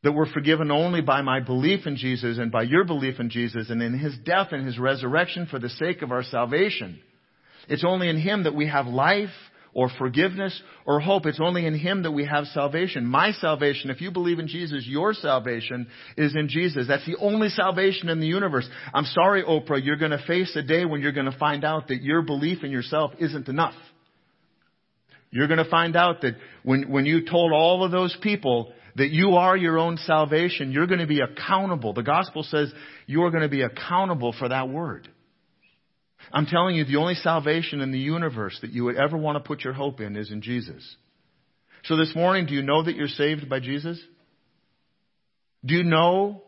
that 0.04 0.12
we're 0.12 0.32
forgiven 0.32 0.70
only 0.70 1.02
by 1.02 1.22
my 1.22 1.40
belief 1.40 1.88
in 1.88 1.96
Jesus 1.96 2.38
and 2.38 2.52
by 2.52 2.64
your 2.64 2.84
belief 2.84 3.20
in 3.20 3.30
Jesus 3.30 3.70
and 3.70 3.82
in 3.82 3.98
His 3.98 4.16
death 4.26 4.50
and 4.52 4.66
His 4.66 4.78
resurrection 4.78 5.48
for 5.50 5.60
the 5.60 5.70
sake 5.70 6.02
of 6.02 6.12
our 6.12 6.24
salvation. 6.24 7.00
It's 7.70 7.86
only 7.86 8.10
in 8.10 8.20
Him 8.20 8.44
that 8.44 8.56
we 8.56 8.68
have 8.68 8.86
life, 8.86 9.30
or 9.74 9.90
forgiveness 9.98 10.60
or 10.86 11.00
hope. 11.00 11.26
It's 11.26 11.40
only 11.42 11.66
in 11.66 11.78
Him 11.78 12.04
that 12.04 12.12
we 12.12 12.26
have 12.26 12.46
salvation. 12.48 13.06
My 13.06 13.32
salvation, 13.32 13.90
if 13.90 14.02
you 14.02 14.12
believe 14.12 14.40
in 14.40 14.48
Jesus, 14.48 14.86
your 14.88 15.14
salvation 15.14 15.88
is 16.18 16.36
in 16.36 16.48
Jesus. 16.48 16.88
That's 16.88 17.06
the 17.06 17.18
only 17.18 17.50
salvation 17.50 18.10
in 18.10 18.20
the 18.20 18.28
universe. 18.28 18.68
I'm 18.94 19.06
sorry, 19.06 19.44
Oprah, 19.44 19.84
you're 19.84 19.98
going 19.98 20.12
to 20.12 20.24
face 20.26 20.56
a 20.56 20.62
day 20.62 20.86
when 20.86 21.02
you're 21.02 21.12
going 21.12 21.32
to 21.32 21.38
find 21.38 21.64
out 21.64 21.88
that 21.88 22.02
your 22.02 22.22
belief 22.22 22.64
in 22.64 22.72
yourself 22.72 23.12
isn't 23.20 23.48
enough. 23.48 23.76
You're 25.32 25.48
going 25.48 25.64
to 25.64 25.70
find 25.70 25.96
out 25.96 26.22
that 26.22 26.36
when, 26.62 26.92
when 26.92 27.06
you 27.08 27.26
told 27.26 27.54
all 27.54 27.84
of 27.84 27.92
those 27.92 28.16
people 28.22 28.72
that 28.96 29.10
you 29.10 29.32
are 29.38 29.58
your 29.58 29.80
own 29.80 29.98
salvation, 29.98 30.72
you're 30.72 30.86
going 30.86 31.00
to 31.00 31.08
be 31.08 31.22
accountable. 31.22 31.94
The 31.94 32.04
gospel 32.04 32.44
says 32.44 32.72
you're 33.08 33.32
going 33.32 33.42
to 33.42 33.50
be 33.50 33.64
accountable 33.64 34.36
for 34.38 34.50
that 34.50 34.70
word. 34.70 35.10
I'm 36.32 36.46
telling 36.46 36.76
you, 36.76 36.86
the 36.86 36.98
only 36.98 37.16
salvation 37.16 37.82
in 37.82 37.92
the 37.92 38.00
universe 38.00 38.58
that 38.62 38.72
you 38.72 38.86
would 38.86 38.96
ever 38.96 39.18
want 39.18 39.36
to 39.36 39.48
put 39.48 39.64
your 39.64 39.74
hope 39.74 40.00
in 40.00 40.16
is 40.16 40.32
in 40.32 40.42
Jesus. 40.42 40.96
So 41.86 41.98
this 41.98 42.16
morning, 42.16 42.46
do 42.46 42.54
you 42.54 42.62
know 42.62 42.84
that 42.84 42.96
you're 42.96 43.08
saved 43.08 43.50
by 43.50 43.60
Jesus? 43.60 44.00
Do 45.66 45.76
you 45.76 45.84
know 45.84 46.44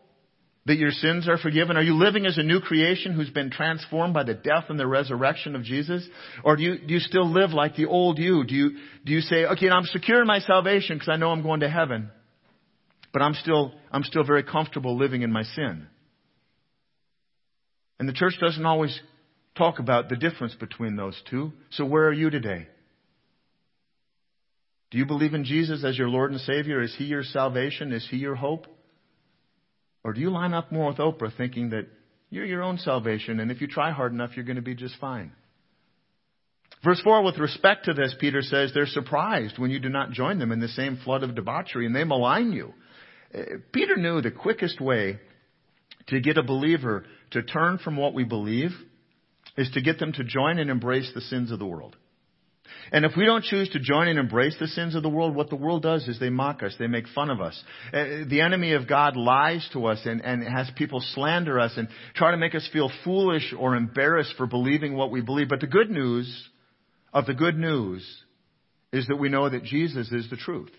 that 0.66 0.78
your 0.78 0.90
sins 0.90 1.28
are 1.28 1.38
forgiven? 1.38 1.76
Are 1.76 1.82
you 1.82 1.94
living 1.94 2.26
as 2.26 2.38
a 2.38 2.42
new 2.42 2.60
creation 2.60 3.12
who's 3.12 3.30
been 3.30 3.50
transformed 3.50 4.14
by 4.14 4.24
the 4.24 4.34
death 4.34 4.64
and 4.68 4.78
the 4.78 4.86
resurrection 4.86 5.54
of 5.54 5.62
Jesus? 5.62 6.06
Or 6.42 6.56
do 6.56 6.62
you, 6.62 6.78
do 6.78 6.94
you 6.94 7.00
still 7.00 7.30
live 7.30 7.50
like 7.50 7.76
the 7.76 7.86
old 7.86 8.18
you? 8.18 8.44
Do 8.44 8.54
you, 8.54 8.70
do 9.04 9.12
you 9.12 9.20
say, 9.20 9.44
okay, 9.44 9.70
I'm 9.70 9.84
secure 9.84 10.20
in 10.20 10.26
my 10.26 10.40
salvation 10.40 10.96
because 10.96 11.08
I 11.08 11.16
know 11.16 11.30
I'm 11.30 11.42
going 11.42 11.60
to 11.60 11.70
heaven, 11.70 12.10
but 13.12 13.22
I'm 13.22 13.34
still, 13.34 13.72
I'm 13.92 14.02
still 14.02 14.24
very 14.24 14.42
comfortable 14.42 14.96
living 14.96 15.22
in 15.22 15.30
my 15.30 15.44
sin? 15.44 15.86
And 17.98 18.08
the 18.08 18.12
church 18.12 18.34
doesn't 18.40 18.66
always 18.66 18.98
talk 19.56 19.78
about 19.78 20.08
the 20.08 20.16
difference 20.16 20.54
between 20.54 20.96
those 20.96 21.20
two. 21.30 21.52
So 21.70 21.84
where 21.84 22.06
are 22.06 22.12
you 22.12 22.30
today? 22.30 22.68
Do 24.90 24.98
you 24.98 25.06
believe 25.06 25.34
in 25.34 25.44
Jesus 25.44 25.84
as 25.84 25.98
your 25.98 26.08
Lord 26.08 26.30
and 26.30 26.40
Savior? 26.40 26.80
Is 26.80 26.94
He 26.96 27.04
your 27.04 27.22
salvation? 27.22 27.92
Is 27.92 28.06
He 28.08 28.18
your 28.18 28.36
hope? 28.36 28.66
Or 30.04 30.12
do 30.12 30.20
you 30.20 30.30
line 30.30 30.54
up 30.54 30.70
more 30.70 30.88
with 30.88 30.98
Oprah 30.98 31.36
thinking 31.36 31.70
that 31.70 31.88
you're 32.30 32.44
your 32.44 32.62
own 32.62 32.78
salvation 32.78 33.40
and 33.40 33.50
if 33.50 33.60
you 33.60 33.66
try 33.66 33.90
hard 33.90 34.12
enough, 34.12 34.30
you're 34.36 34.44
going 34.44 34.56
to 34.56 34.62
be 34.62 34.74
just 34.74 34.96
fine? 35.00 35.32
Verse 36.84 37.00
4, 37.02 37.24
with 37.24 37.38
respect 37.38 37.86
to 37.86 37.94
this, 37.94 38.14
Peter 38.20 38.42
says, 38.42 38.70
they're 38.72 38.86
surprised 38.86 39.58
when 39.58 39.70
you 39.70 39.80
do 39.80 39.88
not 39.88 40.12
join 40.12 40.38
them 40.38 40.52
in 40.52 40.60
the 40.60 40.68
same 40.68 40.98
flood 40.98 41.24
of 41.24 41.34
debauchery 41.34 41.86
and 41.86 41.96
they 41.96 42.04
malign 42.04 42.52
you. 42.52 42.72
Uh, 43.34 43.42
Peter 43.72 43.96
knew 43.96 44.20
the 44.20 44.30
quickest 44.30 44.80
way 44.80 45.18
to 46.08 46.20
get 46.20 46.38
a 46.38 46.42
believer 46.42 47.04
to 47.32 47.42
turn 47.42 47.78
from 47.78 47.96
what 47.96 48.14
we 48.14 48.22
believe 48.22 48.70
is 49.56 49.70
to 49.70 49.80
get 49.80 49.98
them 49.98 50.12
to 50.12 50.24
join 50.24 50.58
and 50.58 50.70
embrace 50.70 51.10
the 51.14 51.20
sins 51.20 51.50
of 51.50 51.58
the 51.58 51.66
world. 51.66 51.96
And 52.92 53.04
if 53.04 53.12
we 53.16 53.24
don't 53.24 53.44
choose 53.44 53.68
to 53.70 53.80
join 53.80 54.08
and 54.08 54.18
embrace 54.18 54.56
the 54.60 54.68
sins 54.68 54.94
of 54.94 55.02
the 55.02 55.08
world, 55.08 55.34
what 55.34 55.50
the 55.50 55.56
world 55.56 55.82
does 55.82 56.06
is 56.06 56.20
they 56.20 56.30
mock 56.30 56.62
us, 56.62 56.74
they 56.78 56.86
make 56.86 57.08
fun 57.08 57.30
of 57.30 57.40
us. 57.40 57.60
Uh, 57.92 58.24
the 58.28 58.40
enemy 58.40 58.72
of 58.72 58.88
God 58.88 59.16
lies 59.16 59.68
to 59.72 59.86
us 59.86 60.00
and, 60.04 60.20
and 60.20 60.42
has 60.42 60.70
people 60.76 61.00
slander 61.14 61.58
us 61.58 61.72
and 61.76 61.88
try 62.14 62.30
to 62.30 62.36
make 62.36 62.54
us 62.54 62.68
feel 62.72 62.90
foolish 63.04 63.54
or 63.58 63.74
embarrassed 63.74 64.34
for 64.36 64.46
believing 64.46 64.94
what 64.94 65.10
we 65.10 65.20
believe. 65.20 65.48
But 65.48 65.60
the 65.60 65.66
good 65.66 65.90
news 65.90 66.48
of 67.12 67.26
the 67.26 67.34
good 67.34 67.56
news 67.56 68.06
is 68.92 69.06
that 69.08 69.16
we 69.16 69.28
know 69.28 69.48
that 69.48 69.64
Jesus 69.64 70.10
is 70.12 70.28
the 70.30 70.36
truth. 70.36 70.70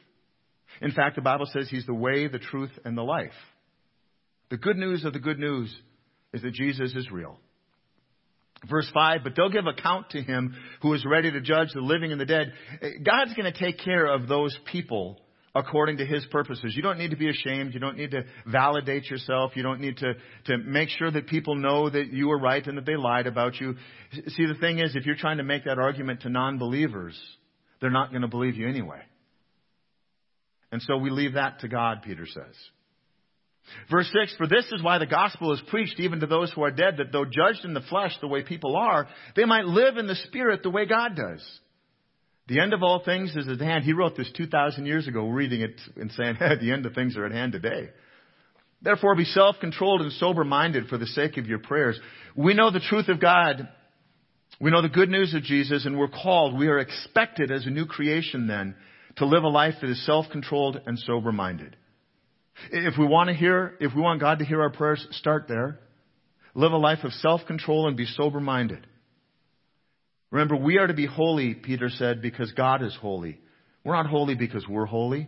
In 0.81 0.91
fact, 0.91 1.15
the 1.15 1.22
Bible 1.22 1.48
says 1.51 1.67
He's 1.69 1.86
the 1.86 1.93
way, 1.93 2.27
the 2.27 2.39
truth, 2.39 2.72
and 2.86 2.98
the 2.98 3.03
life. 3.03 3.31
The 4.50 4.57
good 4.57 4.77
news 4.77 5.03
of 5.03 5.13
the 5.13 5.19
good 5.19 5.39
news 5.39 5.75
is 6.34 6.41
that 6.41 6.53
Jesus 6.53 6.93
is 6.96 7.12
real. 7.12 7.39
Verse 8.70 8.90
5, 8.94 9.20
but 9.24 9.36
they'll 9.36 9.50
give 9.52 9.68
account 9.68 10.10
to 10.12 10.22
him 10.22 10.56
who 10.82 10.94
is 10.94 11.06
ready 11.06 11.32
to 11.32 11.42
judge 11.42 11.70
the 11.74 11.82
living 11.82 12.12
and 12.12 12.20
the 12.20 12.26
dead. 12.26 12.54
God's 13.04 13.34
going 13.36 13.52
to 13.52 13.58
take 13.58 13.80
care 13.80 14.06
of 14.08 14.28
those 14.28 14.58
people 14.72 15.22
according 15.54 15.98
to 15.98 16.06
his 16.06 16.26
purposes. 16.32 16.74
You 16.76 16.82
don't 16.82 16.98
need 16.98 17.12
to 17.12 17.18
be 17.18 17.30
ashamed. 17.30 17.74
You 17.74 17.80
don't 17.80 17.98
need 17.98 18.12
to 18.12 18.24
validate 18.46 19.10
yourself. 19.10 19.52
You 19.56 19.64
don't 19.64 19.80
need 19.80 19.98
to, 19.98 20.14
to 20.46 20.58
make 20.58 20.90
sure 20.90 21.10
that 21.10 21.28
people 21.28 21.56
know 21.56 21.90
that 21.90 22.12
you 22.12 22.28
were 22.28 22.40
right 22.40 22.66
and 22.66 22.78
that 22.78 22.86
they 22.86 22.96
lied 22.96 23.28
about 23.28 23.60
you. 23.60 23.76
See, 24.12 24.46
the 24.46 24.58
thing 24.60 24.80
is, 24.80 24.96
if 24.96 25.06
you're 25.06 25.16
trying 25.16 25.38
to 25.38 25.44
make 25.44 25.66
that 25.66 25.80
argument 25.80 26.22
to 26.22 26.30
non 26.30 26.58
believers, 26.58 27.20
they're 27.80 27.90
not 27.92 28.10
going 28.10 28.22
to 28.22 28.28
believe 28.28 28.56
you 28.56 28.68
anyway. 28.68 29.02
And 30.72 30.82
so 30.82 30.98
we 30.98 31.10
leave 31.10 31.34
that 31.34 31.62
to 31.62 31.68
God, 31.68 32.02
Peter 32.04 32.26
says. 32.26 32.56
Verse 33.92 34.10
6, 34.14 34.36
for 34.38 34.48
this 34.48 34.66
is 34.72 34.82
why 34.82 34.98
the 34.98 35.06
gospel 35.06 35.54
is 35.54 35.62
preached 35.68 36.00
even 36.00 36.20
to 36.22 36.28
those 36.28 36.52
who 36.54 36.64
are 36.64 36.72
dead, 36.72 36.98
that 36.98 37.12
though 37.12 37.26
judged 37.26 37.66
in 37.66 37.74
the 37.74 37.82
flesh 37.82 38.14
the 38.22 38.28
way 38.28 38.44
people 38.44 38.76
are, 38.76 39.08
they 39.36 39.46
might 39.46 39.66
live 39.66 39.98
in 39.98 40.08
the 40.08 40.16
spirit 40.16 40.64
the 40.64 40.70
way 40.70 40.86
God 40.86 41.16
does. 41.16 41.46
The 42.48 42.62
end 42.62 42.74
of 42.74 42.82
all 42.82 43.04
things 43.04 43.36
is 43.36 43.48
at 43.50 43.60
hand. 43.60 43.84
He 43.84 43.92
wrote 43.92 44.16
this 44.16 44.32
2,000 44.38 44.86
years 44.86 45.08
ago, 45.08 45.28
reading 45.28 45.62
it 45.62 45.82
and 45.98 46.12
saying, 46.12 46.36
hey, 46.36 46.56
the 46.60 46.72
end 46.72 46.86
of 46.86 46.94
things 46.94 47.18
are 47.18 47.26
at 47.26 47.34
hand 47.34 47.52
today. 47.52 47.90
Therefore 48.82 49.16
be 49.16 49.26
self-controlled 49.26 50.02
and 50.02 50.14
sober-minded 50.14 50.88
for 50.88 50.98
the 50.98 51.08
sake 51.08 51.38
of 51.38 51.48
your 51.48 51.60
prayers. 51.60 52.00
We 52.36 52.54
know 52.54 52.72
the 52.72 52.80
truth 52.80 53.10
of 53.10 53.20
God. 53.20 53.68
We 54.62 54.72
know 54.72 54.82
the 54.82 54.90
good 54.90 55.10
news 55.10 55.34
of 55.34 55.44
Jesus 55.44 55.86
and 55.86 55.98
we're 55.98 56.08
called, 56.08 56.58
we 56.58 56.68
are 56.68 56.80
expected 56.80 57.52
as 57.52 57.66
a 57.66 57.72
new 57.72 57.86
creation 57.86 58.48
then 58.48 58.76
to 59.18 59.26
live 59.26 59.44
a 59.44 59.50
life 59.50 59.76
that 59.82 59.90
is 59.90 60.06
self-controlled 60.06 60.80
and 60.86 60.98
sober-minded. 61.00 61.76
If 62.72 62.98
we 62.98 63.06
want 63.06 63.30
to 63.30 63.36
hear, 63.36 63.76
if 63.80 63.94
we 63.96 64.02
want 64.02 64.20
God 64.20 64.40
to 64.40 64.46
hear 64.46 64.62
our 64.62 64.72
prayers, 64.72 65.06
start 65.12 65.48
there. 65.48 65.80
Live 66.54 66.72
a 66.72 66.78
life 66.78 67.00
of 67.04 67.12
self-control 67.14 67.88
and 67.88 67.96
be 67.96 68.06
sober-minded. 68.06 68.86
Remember, 70.32 70.56
we 70.56 70.78
are 70.78 70.88
to 70.88 70.94
be 70.94 71.06
holy, 71.06 71.54
Peter 71.54 71.90
said, 71.90 72.22
because 72.22 72.52
God 72.52 72.84
is 72.84 72.98
holy. 73.00 73.40
We're 73.84 73.96
not 73.96 74.08
holy 74.08 74.36
because 74.36 74.68
we're 74.68 74.86
holy. 74.86 75.28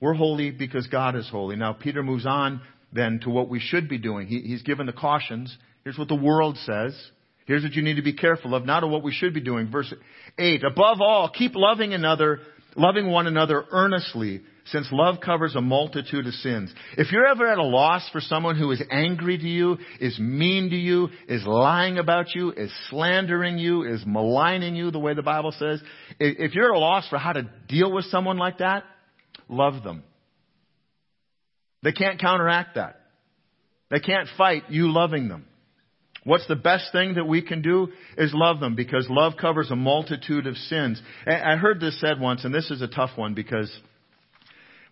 We're 0.00 0.14
holy 0.14 0.50
because 0.50 0.86
God 0.86 1.16
is 1.16 1.28
holy. 1.28 1.56
Now, 1.56 1.72
Peter 1.74 2.02
moves 2.02 2.24
on 2.24 2.62
then 2.92 3.20
to 3.24 3.30
what 3.30 3.48
we 3.48 3.60
should 3.60 3.88
be 3.88 3.98
doing. 3.98 4.26
He, 4.26 4.40
he's 4.40 4.62
given 4.62 4.86
the 4.86 4.92
cautions. 4.92 5.54
Here's 5.84 5.98
what 5.98 6.08
the 6.08 6.14
world 6.14 6.56
says. 6.58 6.98
Here's 7.46 7.62
what 7.62 7.72
you 7.72 7.82
need 7.82 7.96
to 7.96 8.02
be 8.02 8.14
careful 8.14 8.54
of, 8.54 8.64
not 8.64 8.84
of 8.84 8.90
what 8.90 9.02
we 9.02 9.12
should 9.12 9.34
be 9.34 9.40
doing. 9.40 9.70
Verse 9.70 9.92
8. 10.38 10.64
Above 10.64 11.00
all, 11.00 11.30
keep 11.30 11.52
loving 11.54 11.92
another, 11.92 12.40
loving 12.76 13.10
one 13.10 13.26
another 13.26 13.64
earnestly, 13.70 14.42
since 14.66 14.88
love 14.92 15.16
covers 15.24 15.54
a 15.54 15.60
multitude 15.60 16.26
of 16.26 16.34
sins. 16.34 16.72
If 16.96 17.12
you're 17.12 17.26
ever 17.26 17.46
at 17.46 17.58
a 17.58 17.62
loss 17.62 18.08
for 18.10 18.20
someone 18.20 18.56
who 18.56 18.70
is 18.70 18.82
angry 18.90 19.38
to 19.38 19.48
you, 19.48 19.78
is 20.00 20.18
mean 20.18 20.70
to 20.70 20.76
you, 20.76 21.08
is 21.28 21.44
lying 21.44 21.98
about 21.98 22.34
you, 22.34 22.52
is 22.52 22.72
slandering 22.88 23.58
you, 23.58 23.84
is 23.84 24.02
maligning 24.06 24.76
you, 24.76 24.90
the 24.90 24.98
way 24.98 25.14
the 25.14 25.22
Bible 25.22 25.52
says, 25.52 25.82
if 26.18 26.54
you're 26.54 26.72
at 26.72 26.76
a 26.76 26.78
loss 26.78 27.08
for 27.08 27.18
how 27.18 27.32
to 27.32 27.48
deal 27.68 27.92
with 27.92 28.04
someone 28.06 28.38
like 28.38 28.58
that, 28.58 28.84
love 29.48 29.82
them. 29.82 30.02
They 31.82 31.92
can't 31.92 32.20
counteract 32.20 32.74
that. 32.74 33.00
They 33.90 34.00
can't 34.00 34.28
fight 34.36 34.64
you 34.68 34.92
loving 34.92 35.28
them. 35.28 35.46
What's 36.24 36.46
the 36.46 36.56
best 36.56 36.92
thing 36.92 37.14
that 37.14 37.26
we 37.26 37.40
can 37.40 37.62
do 37.62 37.88
is 38.18 38.32
love 38.34 38.60
them 38.60 38.76
because 38.76 39.06
love 39.08 39.34
covers 39.40 39.70
a 39.70 39.76
multitude 39.76 40.46
of 40.46 40.56
sins. 40.56 41.00
I 41.26 41.56
heard 41.56 41.80
this 41.80 41.98
said 41.98 42.20
once, 42.20 42.44
and 42.44 42.54
this 42.54 42.70
is 42.70 42.82
a 42.82 42.88
tough 42.88 43.16
one 43.16 43.32
because 43.32 43.70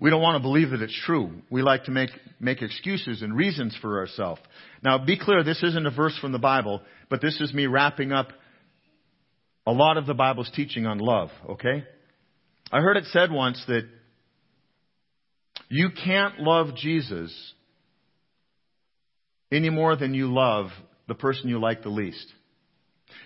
we 0.00 0.10
don't 0.10 0.22
want 0.22 0.36
to 0.36 0.42
believe 0.42 0.70
that 0.70 0.82
it's 0.82 1.00
true. 1.04 1.30
We 1.50 1.62
like 1.62 1.84
to 1.84 1.90
make, 1.90 2.10
make 2.38 2.62
excuses 2.62 3.22
and 3.22 3.34
reasons 3.34 3.76
for 3.80 3.98
ourselves. 3.98 4.40
Now, 4.82 5.04
be 5.04 5.18
clear, 5.18 5.42
this 5.42 5.62
isn't 5.62 5.86
a 5.86 5.90
verse 5.90 6.16
from 6.18 6.32
the 6.32 6.38
Bible, 6.38 6.82
but 7.10 7.20
this 7.20 7.40
is 7.40 7.52
me 7.52 7.66
wrapping 7.66 8.12
up 8.12 8.28
a 9.66 9.72
lot 9.72 9.96
of 9.96 10.06
the 10.06 10.14
Bible's 10.14 10.50
teaching 10.54 10.86
on 10.86 10.98
love, 10.98 11.30
okay? 11.50 11.84
I 12.70 12.80
heard 12.80 12.96
it 12.96 13.04
said 13.06 13.32
once 13.32 13.62
that 13.66 13.88
you 15.68 15.90
can't 15.90 16.40
love 16.40 16.76
Jesus 16.76 17.54
any 19.50 19.70
more 19.70 19.96
than 19.96 20.14
you 20.14 20.32
love 20.32 20.68
the 21.08 21.14
person 21.14 21.48
you 21.48 21.58
like 21.58 21.82
the 21.82 21.88
least. 21.88 22.32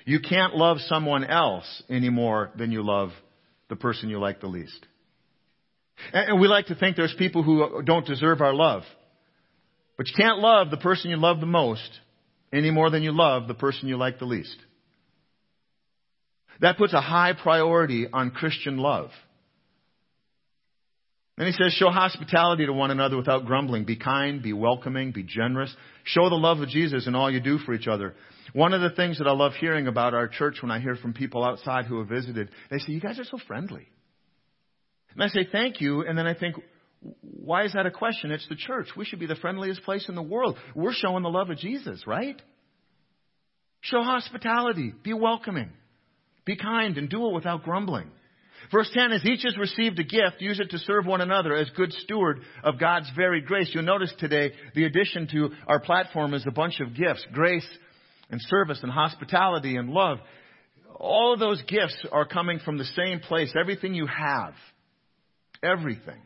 You 0.05 0.21
can't 0.21 0.55
love 0.55 0.79
someone 0.81 1.25
else 1.25 1.83
any 1.89 2.09
more 2.09 2.51
than 2.57 2.73
you 2.73 2.85
love 2.85 3.11
the 3.69 3.77
person 3.77 4.09
you 4.09 4.19
like 4.19 4.41
the 4.41 4.47
least. 4.47 4.87
And 6.13 6.41
we 6.41 6.49
like 6.49 6.67
to 6.67 6.75
think 6.75 6.97
there's 6.97 7.15
people 7.19 7.43
who 7.43 7.83
don't 7.83 8.07
deserve 8.07 8.41
our 8.41 8.55
love. 8.55 8.83
But 9.97 10.09
you 10.09 10.15
can't 10.17 10.39
love 10.39 10.71
the 10.71 10.77
person 10.79 11.11
you 11.11 11.17
love 11.17 11.41
the 11.41 11.47
most 11.47 12.01
any 12.53 12.71
more 12.71 12.91
than 12.91 13.03
you 13.03 13.13
love 13.13 13.49
the 13.49 13.55
person 13.55 13.89
you 13.89 13.97
like 13.97 14.19
the 14.19 14.25
least. 14.25 14.57
That 16.61 16.77
puts 16.77 16.93
a 16.93 17.01
high 17.01 17.33
priority 17.33 18.07
on 18.13 18.31
Christian 18.31 18.79
love. 18.79 19.11
Then 21.39 21.47
he 21.47 21.53
says, 21.53 21.73
show 21.73 21.91
hospitality 21.91 22.67
to 22.67 22.73
one 22.73 22.91
another 22.91 23.17
without 23.17 23.47
grumbling. 23.47 23.85
Be 23.85 23.97
kind, 23.97 24.43
be 24.43 24.53
welcoming, 24.53 25.13
be 25.13 25.23
generous. 25.23 25.75
Show 26.05 26.29
the 26.29 26.37
love 26.37 26.61
of 26.61 26.69
Jesus 26.69 27.07
in 27.07 27.15
all 27.15 27.31
you 27.31 27.41
do 27.41 27.59
for 27.59 27.73
each 27.73 27.89
other. 27.89 28.15
One 28.53 28.75
of 28.75 28.83
the 28.83 28.91
things 28.91 29.19
that 29.19 29.27
I 29.27 29.33
love 29.33 29.53
hearing 29.55 29.87
about 29.87 30.15
our 30.15 30.29
church 30.29 30.59
when 30.61 30.71
I 30.71 30.79
hear 30.79 30.95
from 30.95 31.15
people 31.15 31.43
outside 31.43 31.87
who 31.87 31.99
have 32.01 32.09
visited, 32.09 32.51
they 32.71 32.79
say, 32.79 32.93
you 32.93 33.01
guys 33.01 33.19
are 33.19 33.25
so 33.25 33.39
friendly. 33.47 33.89
And 35.15 35.23
I 35.23 35.29
say, 35.29 35.47
thank 35.51 35.81
you. 35.81 36.07
And 36.07 36.17
then 36.17 36.27
I 36.27 36.35
think, 36.35 36.57
why 37.21 37.65
is 37.65 37.73
that 37.73 37.87
a 37.87 37.91
question? 37.91 38.31
It's 38.31 38.49
the 38.49 38.57
church. 38.57 38.89
We 38.97 39.05
should 39.05 39.19
be 39.19 39.27
the 39.27 39.37
friendliest 39.37 39.83
place 39.83 40.09
in 40.09 40.15
the 40.15 40.23
world. 40.23 40.57
We're 40.75 40.93
showing 40.93 41.23
the 41.23 41.31
love 41.31 41.51
of 41.51 41.59
Jesus, 41.59 42.07
right? 42.07 42.41
Show 43.81 44.03
hospitality. 44.03 44.95
Be 45.03 45.13
welcoming. 45.13 45.71
Be 46.45 46.57
kind 46.57 46.97
and 46.99 47.09
do 47.09 47.27
it 47.27 47.35
without 47.35 47.65
grumbling. 47.65 48.11
Verse 48.71 48.91
10 48.95 49.13
As 49.13 49.25
each 49.25 49.43
has 49.43 49.57
received 49.57 49.99
a 49.99 50.05
gift, 50.05 50.41
use 50.41 50.61
it 50.61 50.71
to 50.71 50.79
serve 50.79 51.07
one 51.07 51.21
another 51.21 51.55
as 51.57 51.69
good 51.71 51.93
steward 51.93 52.41
of 52.63 52.79
God's 52.79 53.11
varied 53.17 53.47
grace. 53.47 53.71
You'll 53.73 53.85
notice 53.85 54.13
today 54.19 54.53
the 54.75 54.85
addition 54.85 55.27
to 55.33 55.51
our 55.67 55.81
platform 55.81 56.35
is 56.35 56.45
a 56.47 56.53
bunch 56.53 56.81
of 56.81 56.97
gifts. 56.97 57.27
Grace 57.33 57.67
and 58.31 58.41
service 58.49 58.79
and 58.83 58.91
hospitality 58.91 59.77
and 59.77 59.91
love. 59.91 60.19
All 60.95 61.33
of 61.35 61.41
those 61.41 61.61
gifts 61.63 61.97
are 62.13 62.27
coming 62.27 62.61
from 62.61 62.79
the 62.79 62.85
same 62.85 63.21
place. 63.21 63.53
Everything 63.59 63.95
you 63.95 64.07
have. 64.07 64.55
Everything. 65.63 66.21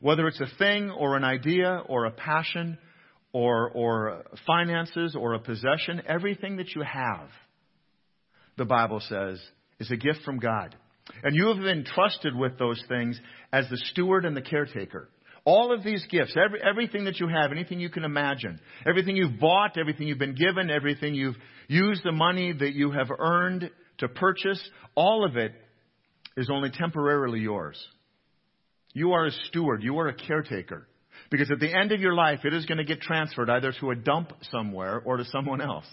Whether 0.00 0.28
it's 0.28 0.40
a 0.40 0.58
thing 0.58 0.90
or 0.90 1.16
an 1.16 1.24
idea 1.24 1.82
or 1.88 2.04
a 2.04 2.10
passion 2.10 2.78
or, 3.32 3.70
or 3.70 4.22
finances 4.46 5.16
or 5.18 5.34
a 5.34 5.38
possession, 5.38 6.02
everything 6.06 6.56
that 6.56 6.74
you 6.74 6.82
have, 6.82 7.28
the 8.56 8.64
Bible 8.64 9.00
says, 9.00 9.40
is 9.78 9.90
a 9.90 9.96
gift 9.96 10.20
from 10.24 10.38
God. 10.38 10.74
And 11.22 11.34
you 11.34 11.48
have 11.48 11.58
been 11.58 11.84
trusted 11.84 12.34
with 12.34 12.58
those 12.58 12.82
things 12.88 13.18
as 13.52 13.68
the 13.68 13.76
steward 13.76 14.24
and 14.24 14.36
the 14.36 14.42
caretaker. 14.42 15.08
All 15.44 15.72
of 15.72 15.84
these 15.84 16.04
gifts, 16.10 16.36
every, 16.36 16.60
everything 16.60 17.04
that 17.04 17.20
you 17.20 17.28
have, 17.28 17.52
anything 17.52 17.78
you 17.78 17.88
can 17.88 18.04
imagine, 18.04 18.58
everything 18.86 19.16
you've 19.16 19.38
bought, 19.38 19.78
everything 19.78 20.08
you've 20.08 20.18
been 20.18 20.34
given, 20.34 20.70
everything 20.70 21.14
you've 21.14 21.36
used 21.68 22.02
the 22.04 22.12
money 22.12 22.52
that 22.52 22.74
you 22.74 22.90
have 22.90 23.08
earned 23.16 23.70
to 23.98 24.08
purchase, 24.08 24.60
all 24.96 25.24
of 25.24 25.36
it 25.36 25.52
is 26.36 26.50
only 26.50 26.70
temporarily 26.70 27.40
yours. 27.40 27.78
You 28.96 29.12
are 29.12 29.26
a 29.26 29.30
steward. 29.30 29.82
You 29.82 29.98
are 29.98 30.08
a 30.08 30.14
caretaker. 30.14 30.88
Because 31.30 31.50
at 31.50 31.60
the 31.60 31.70
end 31.70 31.92
of 31.92 32.00
your 32.00 32.14
life, 32.14 32.46
it 32.46 32.54
is 32.54 32.64
going 32.64 32.78
to 32.78 32.84
get 32.84 33.02
transferred 33.02 33.50
either 33.50 33.70
to 33.78 33.90
a 33.90 33.94
dump 33.94 34.32
somewhere 34.50 35.02
or 35.04 35.18
to 35.18 35.24
someone 35.26 35.60
else. 35.60 35.84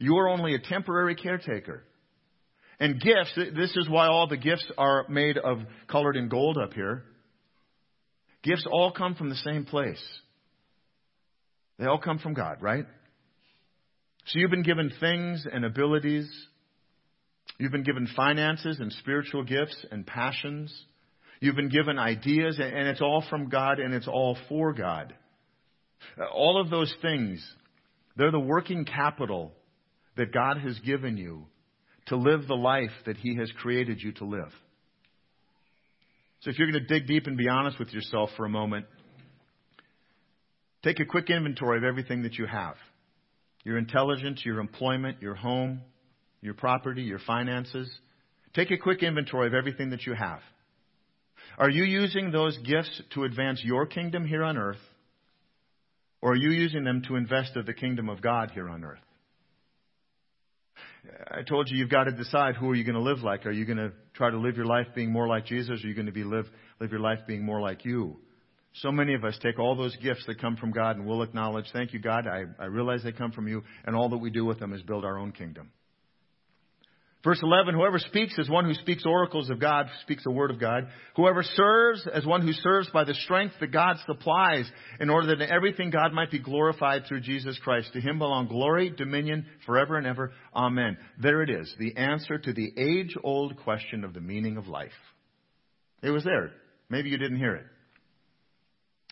You 0.00 0.16
are 0.16 0.28
only 0.28 0.56
a 0.56 0.58
temporary 0.58 1.14
caretaker. 1.14 1.84
And 2.80 3.00
gifts, 3.00 3.36
this 3.36 3.70
is 3.76 3.88
why 3.88 4.08
all 4.08 4.26
the 4.26 4.36
gifts 4.36 4.68
are 4.76 5.06
made 5.08 5.38
of 5.38 5.58
colored 5.86 6.16
in 6.16 6.28
gold 6.28 6.58
up 6.58 6.72
here. 6.72 7.04
Gifts 8.42 8.66
all 8.68 8.90
come 8.90 9.14
from 9.14 9.28
the 9.28 9.36
same 9.36 9.64
place. 9.64 10.02
They 11.78 11.86
all 11.86 12.00
come 12.00 12.18
from 12.18 12.34
God, 12.34 12.56
right? 12.60 12.86
So 14.24 14.40
you've 14.40 14.50
been 14.50 14.64
given 14.64 14.90
things 14.98 15.46
and 15.50 15.64
abilities. 15.64 16.28
You've 17.60 17.70
been 17.70 17.84
given 17.84 18.08
finances 18.16 18.80
and 18.80 18.92
spiritual 18.94 19.44
gifts 19.44 19.86
and 19.92 20.04
passions. 20.04 20.76
You've 21.42 21.56
been 21.56 21.70
given 21.70 21.98
ideas, 21.98 22.60
and 22.60 22.86
it's 22.86 23.00
all 23.00 23.24
from 23.28 23.48
God 23.48 23.80
and 23.80 23.92
it's 23.92 24.06
all 24.06 24.38
for 24.48 24.72
God. 24.72 25.12
Uh, 26.16 26.26
all 26.26 26.60
of 26.60 26.70
those 26.70 26.94
things, 27.02 27.44
they're 28.16 28.30
the 28.30 28.38
working 28.38 28.84
capital 28.84 29.50
that 30.16 30.32
God 30.32 30.58
has 30.58 30.78
given 30.78 31.16
you 31.16 31.46
to 32.06 32.16
live 32.16 32.46
the 32.46 32.54
life 32.54 32.92
that 33.06 33.16
He 33.16 33.34
has 33.38 33.50
created 33.60 34.00
you 34.00 34.12
to 34.12 34.24
live. 34.24 34.52
So 36.42 36.50
if 36.50 36.60
you're 36.60 36.70
going 36.70 36.80
to 36.80 36.86
dig 36.86 37.08
deep 37.08 37.26
and 37.26 37.36
be 37.36 37.48
honest 37.48 37.76
with 37.76 37.92
yourself 37.92 38.30
for 38.36 38.44
a 38.44 38.48
moment, 38.48 38.86
take 40.84 41.00
a 41.00 41.04
quick 41.04 41.28
inventory 41.28 41.76
of 41.76 41.82
everything 41.82 42.22
that 42.22 42.34
you 42.34 42.46
have 42.46 42.76
your 43.64 43.78
intelligence, 43.78 44.42
your 44.44 44.60
employment, 44.60 45.20
your 45.20 45.34
home, 45.34 45.80
your 46.40 46.54
property, 46.54 47.02
your 47.02 47.20
finances. 47.26 47.92
Take 48.54 48.70
a 48.70 48.76
quick 48.76 49.02
inventory 49.02 49.48
of 49.48 49.54
everything 49.54 49.90
that 49.90 50.06
you 50.06 50.14
have. 50.14 50.38
Are 51.58 51.70
you 51.70 51.84
using 51.84 52.30
those 52.30 52.56
gifts 52.58 53.02
to 53.14 53.24
advance 53.24 53.62
your 53.64 53.86
kingdom 53.86 54.26
here 54.26 54.42
on 54.42 54.56
earth? 54.56 54.80
Or 56.20 56.32
are 56.32 56.36
you 56.36 56.50
using 56.50 56.84
them 56.84 57.02
to 57.08 57.16
invest 57.16 57.56
in 57.56 57.66
the 57.66 57.74
kingdom 57.74 58.08
of 58.08 58.22
God 58.22 58.52
here 58.52 58.68
on 58.68 58.84
earth? 58.84 59.00
I 61.30 61.42
told 61.42 61.68
you 61.68 61.76
you've 61.76 61.90
got 61.90 62.04
to 62.04 62.12
decide 62.12 62.54
who 62.54 62.70
are 62.70 62.74
you 62.74 62.84
going 62.84 62.94
to 62.94 63.00
live 63.00 63.22
like. 63.22 63.44
Are 63.44 63.50
you 63.50 63.64
going 63.64 63.78
to 63.78 63.92
try 64.14 64.30
to 64.30 64.38
live 64.38 64.56
your 64.56 64.66
life 64.66 64.86
being 64.94 65.10
more 65.10 65.26
like 65.26 65.46
Jesus, 65.46 65.82
or 65.82 65.86
are 65.86 65.88
you 65.88 65.94
going 65.94 66.06
to 66.06 66.12
be 66.12 66.22
live 66.22 66.46
live 66.80 66.92
your 66.92 67.00
life 67.00 67.18
being 67.26 67.44
more 67.44 67.60
like 67.60 67.84
you? 67.84 68.18
So 68.74 68.92
many 68.92 69.14
of 69.14 69.24
us 69.24 69.36
take 69.42 69.58
all 69.58 69.74
those 69.74 69.96
gifts 69.96 70.24
that 70.26 70.40
come 70.40 70.56
from 70.56 70.70
God 70.70 70.96
and 70.96 71.04
we'll 71.04 71.22
acknowledge, 71.22 71.66
thank 71.72 71.92
you, 71.92 71.98
God, 71.98 72.26
I, 72.26 72.44
I 72.58 72.66
realize 72.66 73.02
they 73.02 73.12
come 73.12 73.32
from 73.32 73.48
you, 73.48 73.62
and 73.84 73.94
all 73.94 74.08
that 74.10 74.18
we 74.18 74.30
do 74.30 74.44
with 74.44 74.60
them 74.60 74.72
is 74.72 74.82
build 74.82 75.04
our 75.04 75.18
own 75.18 75.32
kingdom. 75.32 75.70
Verse 77.24 77.38
11, 77.40 77.74
whoever 77.74 78.00
speaks 78.00 78.36
as 78.36 78.50
one 78.50 78.64
who 78.64 78.74
speaks 78.74 79.04
oracles 79.06 79.48
of 79.48 79.60
God, 79.60 79.86
speaks 80.00 80.24
the 80.24 80.30
word 80.32 80.50
of 80.50 80.58
God. 80.58 80.88
Whoever 81.14 81.44
serves 81.44 82.04
as 82.12 82.26
one 82.26 82.42
who 82.42 82.52
serves 82.52 82.90
by 82.90 83.04
the 83.04 83.14
strength 83.14 83.54
that 83.60 83.70
God 83.70 83.96
supplies 84.06 84.68
in 84.98 85.08
order 85.08 85.28
that 85.28 85.40
in 85.40 85.48
everything 85.48 85.90
God 85.90 86.12
might 86.12 86.32
be 86.32 86.40
glorified 86.40 87.04
through 87.06 87.20
Jesus 87.20 87.56
Christ. 87.62 87.92
To 87.92 88.00
him 88.00 88.18
belong 88.18 88.48
glory, 88.48 88.90
dominion, 88.90 89.46
forever 89.66 89.96
and 89.96 90.06
ever. 90.06 90.32
Amen. 90.54 90.98
There 91.20 91.42
it 91.42 91.50
is. 91.50 91.72
The 91.78 91.96
answer 91.96 92.38
to 92.38 92.52
the 92.52 92.72
age 92.76 93.16
old 93.22 93.56
question 93.58 94.02
of 94.02 94.14
the 94.14 94.20
meaning 94.20 94.56
of 94.56 94.66
life. 94.66 94.90
It 96.02 96.10
was 96.10 96.24
there. 96.24 96.50
Maybe 96.90 97.10
you 97.10 97.18
didn't 97.18 97.38
hear 97.38 97.54
it. 97.54 97.66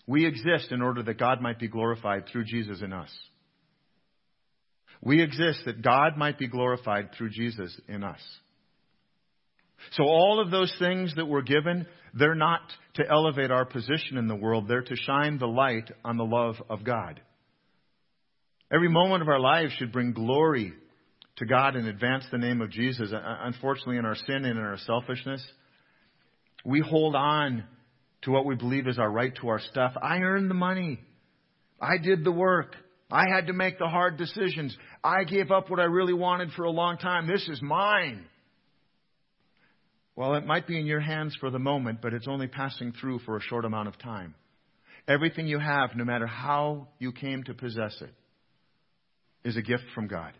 We 0.08 0.26
exist 0.26 0.72
in 0.72 0.82
order 0.82 1.04
that 1.04 1.18
God 1.18 1.40
might 1.40 1.60
be 1.60 1.68
glorified 1.68 2.24
through 2.26 2.44
Jesus 2.46 2.82
in 2.82 2.92
us. 2.92 3.10
We 5.02 5.22
exist 5.22 5.60
that 5.64 5.82
God 5.82 6.16
might 6.16 6.38
be 6.38 6.46
glorified 6.46 7.10
through 7.16 7.30
Jesus 7.30 7.74
in 7.88 8.04
us. 8.04 8.20
So 9.92 10.04
all 10.04 10.42
of 10.44 10.50
those 10.50 10.72
things 10.78 11.14
that 11.16 11.26
we're 11.26 11.40
given, 11.42 11.86
they're 12.12 12.34
not 12.34 12.60
to 12.94 13.04
elevate 13.10 13.50
our 13.50 13.64
position 13.64 14.18
in 14.18 14.28
the 14.28 14.36
world. 14.36 14.68
They're 14.68 14.82
to 14.82 14.96
shine 14.96 15.38
the 15.38 15.46
light 15.46 15.90
on 16.04 16.18
the 16.18 16.24
love 16.24 16.56
of 16.68 16.84
God. 16.84 17.20
Every 18.72 18.90
moment 18.90 19.22
of 19.22 19.28
our 19.28 19.40
lives 19.40 19.72
should 19.78 19.90
bring 19.90 20.12
glory 20.12 20.74
to 21.36 21.46
God 21.46 21.76
and 21.76 21.88
advance 21.88 22.24
the 22.30 22.38
name 22.38 22.60
of 22.60 22.70
Jesus. 22.70 23.10
Unfortunately, 23.12 23.96
in 23.96 24.04
our 24.04 24.14
sin 24.14 24.44
and 24.44 24.58
in 24.58 24.58
our 24.58 24.78
selfishness, 24.86 25.42
we 26.64 26.80
hold 26.80 27.16
on 27.16 27.64
to 28.22 28.30
what 28.30 28.44
we 28.44 28.54
believe 28.54 28.86
is 28.86 28.98
our 28.98 29.10
right 29.10 29.34
to 29.40 29.48
our 29.48 29.60
stuff. 29.60 29.94
I 30.00 30.18
earned 30.18 30.50
the 30.50 30.54
money. 30.54 31.00
I 31.80 31.96
did 31.96 32.22
the 32.22 32.32
work. 32.32 32.76
I 33.10 33.24
had 33.28 33.48
to 33.48 33.52
make 33.52 33.78
the 33.78 33.88
hard 33.88 34.16
decisions. 34.16 34.76
I 35.02 35.24
gave 35.24 35.50
up 35.50 35.70
what 35.70 35.80
I 35.80 35.84
really 35.84 36.12
wanted 36.12 36.52
for 36.52 36.64
a 36.64 36.70
long 36.70 36.96
time. 36.96 37.26
This 37.26 37.48
is 37.48 37.60
mine. 37.60 38.24
Well, 40.14 40.34
it 40.34 40.46
might 40.46 40.66
be 40.66 40.78
in 40.78 40.86
your 40.86 41.00
hands 41.00 41.36
for 41.40 41.50
the 41.50 41.58
moment, 41.58 42.00
but 42.02 42.12
it's 42.12 42.28
only 42.28 42.46
passing 42.46 42.92
through 42.92 43.20
for 43.20 43.36
a 43.36 43.40
short 43.40 43.64
amount 43.64 43.88
of 43.88 43.98
time. 43.98 44.34
Everything 45.08 45.46
you 45.46 45.58
have, 45.58 45.96
no 45.96 46.04
matter 46.04 46.26
how 46.26 46.88
you 46.98 47.10
came 47.12 47.42
to 47.44 47.54
possess 47.54 47.96
it, 48.00 48.14
is 49.48 49.56
a 49.56 49.62
gift 49.62 49.84
from 49.94 50.06
God. 50.06 50.32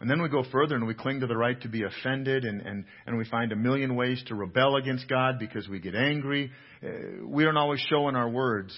And 0.00 0.08
then 0.08 0.22
we 0.22 0.28
go 0.28 0.44
further 0.52 0.76
and 0.76 0.86
we 0.86 0.94
cling 0.94 1.20
to 1.20 1.26
the 1.26 1.36
right 1.36 1.60
to 1.62 1.68
be 1.68 1.82
offended 1.82 2.44
and, 2.44 2.60
and, 2.60 2.84
and 3.06 3.18
we 3.18 3.24
find 3.24 3.50
a 3.50 3.56
million 3.56 3.96
ways 3.96 4.22
to 4.28 4.34
rebel 4.36 4.76
against 4.76 5.08
God 5.08 5.40
because 5.40 5.66
we 5.68 5.80
get 5.80 5.96
angry. 5.96 6.52
Uh, 6.84 7.26
we 7.26 7.42
don't 7.42 7.56
always 7.56 7.80
show 7.80 8.08
in 8.08 8.14
our 8.14 8.28
words 8.28 8.72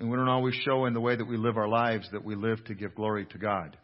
and 0.00 0.10
we 0.10 0.16
don't 0.16 0.28
always 0.28 0.54
show 0.54 0.86
in 0.86 0.94
the 0.94 1.00
way 1.00 1.14
that 1.14 1.28
we 1.28 1.36
live 1.36 1.58
our 1.58 1.68
lives 1.68 2.08
that 2.12 2.24
we 2.24 2.34
live 2.34 2.64
to 2.64 2.74
give 2.74 2.94
glory 2.94 3.26
to 3.26 3.38
God. 3.38 3.76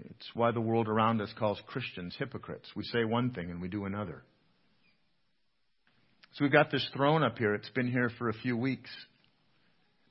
It's 0.00 0.30
why 0.32 0.52
the 0.52 0.60
world 0.60 0.88
around 0.88 1.20
us 1.20 1.32
calls 1.36 1.60
Christians 1.66 2.14
hypocrites. 2.18 2.70
We 2.76 2.84
say 2.84 3.04
one 3.04 3.32
thing 3.32 3.50
and 3.50 3.60
we 3.60 3.68
do 3.68 3.84
another. 3.84 4.22
So 6.34 6.44
we've 6.44 6.52
got 6.52 6.70
this 6.70 6.88
throne 6.94 7.24
up 7.24 7.36
here. 7.36 7.52
It's 7.52 7.68
been 7.70 7.90
here 7.90 8.10
for 8.16 8.28
a 8.28 8.32
few 8.32 8.56
weeks. 8.56 8.90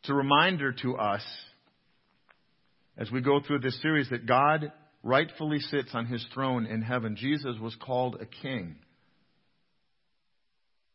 It's 0.02 0.10
a 0.10 0.14
reminder 0.14 0.74
to 0.84 0.98
us 0.98 1.24
as 2.98 3.10
we 3.10 3.22
go 3.22 3.40
through 3.40 3.60
this 3.60 3.82
series 3.82 4.10
that 4.10 4.28
God 4.28 4.74
rightfully 5.04 5.60
sits 5.60 5.92
on 5.94 6.06
his 6.06 6.24
throne 6.34 6.66
in 6.66 6.82
heaven. 6.82 7.16
Jesus 7.16 7.56
was 7.60 7.76
called 7.82 8.18
a 8.20 8.26
king. 8.26 8.76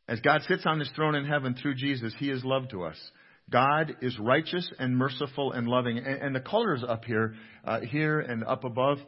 As 0.06 0.20
God 0.20 0.42
sits 0.42 0.64
on 0.66 0.78
his 0.78 0.90
throne 0.94 1.14
in 1.14 1.24
heaven 1.24 1.56
through 1.60 1.74
Jesus, 1.76 2.14
he 2.18 2.30
is 2.30 2.44
love 2.44 2.68
to 2.68 2.84
us. 2.84 2.96
God 3.50 3.96
is 4.02 4.18
righteous 4.18 4.68
and 4.78 4.96
merciful 4.96 5.52
and 5.52 5.68
loving. 5.68 5.98
And, 5.98 6.06
and 6.06 6.34
the 6.34 6.40
colors 6.40 6.82
up 6.86 7.04
here, 7.04 7.34
uh, 7.64 7.80
here 7.80 8.20
and 8.20 8.42
up 8.42 8.64
above, 8.64 8.98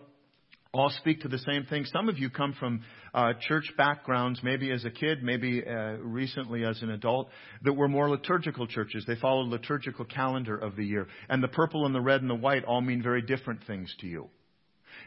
all 0.73 0.91
speak 0.91 1.23
to 1.23 1.29
the 1.29 1.39
same 1.39 1.65
thing. 1.65 1.85
Some 1.87 2.09
of 2.09 2.19
you 2.19 2.31
come 2.31 2.53
from 2.53 2.83
uh, 3.15 3.33
church 3.49 3.73
backgrounds, 3.77 4.41
maybe 4.43 4.71
as 4.71 4.85
a 4.85 4.91
kid, 4.91 5.23
maybe 5.23 5.65
uh, 5.67 5.97
recently 5.97 6.65
as 6.65 6.81
an 6.83 6.91
adult, 6.91 7.31
that 7.63 7.73
were 7.73 7.89
more 7.89 8.09
liturgical 8.09 8.67
churches. 8.67 9.05
They 9.07 9.17
followed 9.17 9.49
liturgical 9.49 10.05
calendar 10.05 10.57
of 10.57 10.77
the 10.77 10.85
year. 10.85 11.09
And 11.29 11.43
the 11.43 11.49
purple 11.49 11.87
and 11.87 11.95
the 11.95 12.01
red 12.01 12.21
and 12.21 12.31
the 12.31 12.35
white 12.37 12.65
all 12.65 12.81
mean 12.81 13.03
very 13.03 13.23
different 13.23 13.65
things 13.67 13.93
to 14.01 14.07
you. 14.07 14.29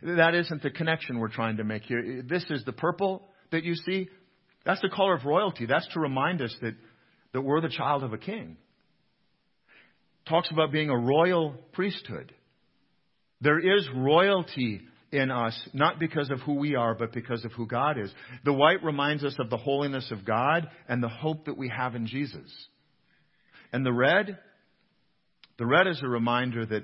That 0.04 0.34
isn't 0.34 0.64
the 0.64 0.72
connection 0.72 1.20
we're 1.20 1.30
trying 1.30 1.58
to 1.58 1.64
make 1.64 1.84
here. 1.84 2.24
This 2.28 2.44
is 2.50 2.66
the 2.66 2.74
purple 2.74 3.28
that 3.52 3.64
you 3.64 3.76
see. 3.76 4.10
That's 4.66 4.82
the 4.82 4.90
color 4.90 5.14
of 5.14 5.26
royalty. 5.26 5.68
That's 5.68 5.88
to 5.94 6.00
remind 6.00 6.42
us 6.42 6.56
that, 6.62 6.76
that 7.34 7.42
we're 7.42 7.62
the 7.62 7.70
child 7.70 8.04
of 8.04 8.14
a 8.14 8.18
king 8.18 8.58
talks 10.28 10.52
about 10.52 10.72
being 10.72 10.90
a 10.90 10.98
royal 10.98 11.56
priesthood. 11.74 12.34
There 13.42 13.60
is 13.60 13.88
royalty 13.96 14.82
in 15.12 15.32
us, 15.32 15.60
not 15.74 16.00
because 16.00 16.30
of 16.30 16.40
who 16.42 16.54
we 16.54 16.76
are, 16.76 16.96
but 16.96 17.12
because 17.12 17.44
of 17.44 17.52
who 17.54 17.68
God 17.68 18.00
is. 18.00 18.12
The 18.46 18.54
white 18.54 18.84
reminds 18.84 19.24
us 19.24 19.36
of 19.40 19.50
the 19.50 19.58
holiness 19.58 20.10
of 20.12 20.26
God 20.26 20.70
and 20.88 21.04
the 21.04 21.10
hope 21.10 21.46
that 21.46 21.58
we 21.58 21.70
have 21.70 21.96
in 21.96 22.08
Jesus. 22.08 22.50
And 23.74 23.86
the 23.86 23.94
red, 23.94 24.38
the 25.58 25.66
red 25.66 25.88
is 25.88 26.02
a 26.04 26.08
reminder 26.08 26.66
that 26.66 26.84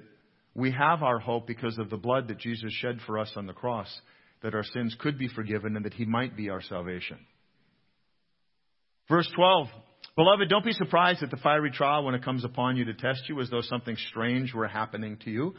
we 0.53 0.71
have 0.71 1.03
our 1.03 1.19
hope 1.19 1.47
because 1.47 1.77
of 1.77 1.89
the 1.89 1.97
blood 1.97 2.27
that 2.27 2.39
Jesus 2.39 2.73
shed 2.73 2.99
for 3.05 3.19
us 3.19 3.31
on 3.35 3.45
the 3.45 3.53
cross 3.53 3.87
that 4.41 4.53
our 4.53 4.63
sins 4.63 4.95
could 4.99 5.17
be 5.17 5.27
forgiven 5.27 5.75
and 5.75 5.85
that 5.85 5.93
He 5.93 6.05
might 6.05 6.35
be 6.35 6.49
our 6.49 6.61
salvation. 6.61 7.17
Verse 9.09 9.29
12. 9.35 9.67
Beloved, 10.17 10.49
don't 10.49 10.65
be 10.65 10.73
surprised 10.73 11.21
at 11.21 11.29
the 11.29 11.37
fiery 11.37 11.69
trial 11.69 12.03
when 12.03 12.15
it 12.15 12.25
comes 12.25 12.43
upon 12.43 12.75
you 12.75 12.85
to 12.85 12.93
test 12.95 13.29
you 13.29 13.39
as 13.39 13.51
though 13.51 13.61
something 13.61 13.95
strange 14.09 14.51
were 14.51 14.67
happening 14.67 15.17
to 15.23 15.29
you. 15.29 15.53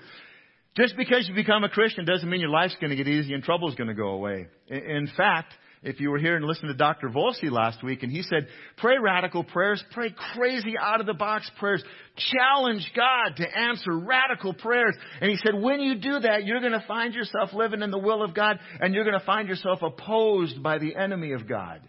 Just 0.76 0.96
because 0.96 1.28
you 1.28 1.34
become 1.34 1.62
a 1.62 1.68
Christian 1.68 2.04
doesn't 2.04 2.28
mean 2.28 2.40
your 2.40 2.50
life's 2.50 2.76
going 2.80 2.90
to 2.90 2.96
get 2.96 3.06
easy 3.06 3.34
and 3.34 3.42
trouble's 3.42 3.76
going 3.76 3.86
to 3.86 3.94
go 3.94 4.08
away. 4.08 4.48
In 4.66 5.08
fact, 5.16 5.54
if 5.84 6.00
you 6.00 6.10
were 6.10 6.18
here 6.18 6.34
and 6.34 6.44
listened 6.44 6.70
to 6.70 6.74
Dr. 6.74 7.08
Volsi 7.08 7.52
last 7.52 7.84
week, 7.84 8.02
and 8.02 8.10
he 8.10 8.22
said, 8.22 8.48
pray 8.78 8.96
radical 9.00 9.44
prayers, 9.44 9.82
pray 9.92 10.12
crazy 10.34 10.74
out 10.76 11.00
of 11.00 11.06
the 11.06 11.14
box 11.14 11.48
prayers, 11.60 11.84
challenge 12.16 12.90
God 12.96 13.36
to 13.36 13.58
answer 13.58 13.96
radical 13.96 14.54
prayers. 14.54 14.96
And 15.20 15.30
he 15.30 15.36
said, 15.36 15.54
when 15.54 15.80
you 15.80 15.94
do 16.00 16.18
that, 16.18 16.44
you're 16.44 16.60
going 16.60 16.72
to 16.72 16.84
find 16.88 17.14
yourself 17.14 17.52
living 17.52 17.82
in 17.82 17.92
the 17.92 17.98
will 17.98 18.24
of 18.24 18.34
God, 18.34 18.58
and 18.80 18.92
you're 18.92 19.04
going 19.04 19.18
to 19.18 19.24
find 19.24 19.48
yourself 19.48 19.82
opposed 19.82 20.64
by 20.64 20.78
the 20.78 20.96
enemy 20.96 21.30
of 21.30 21.48
God. 21.48 21.80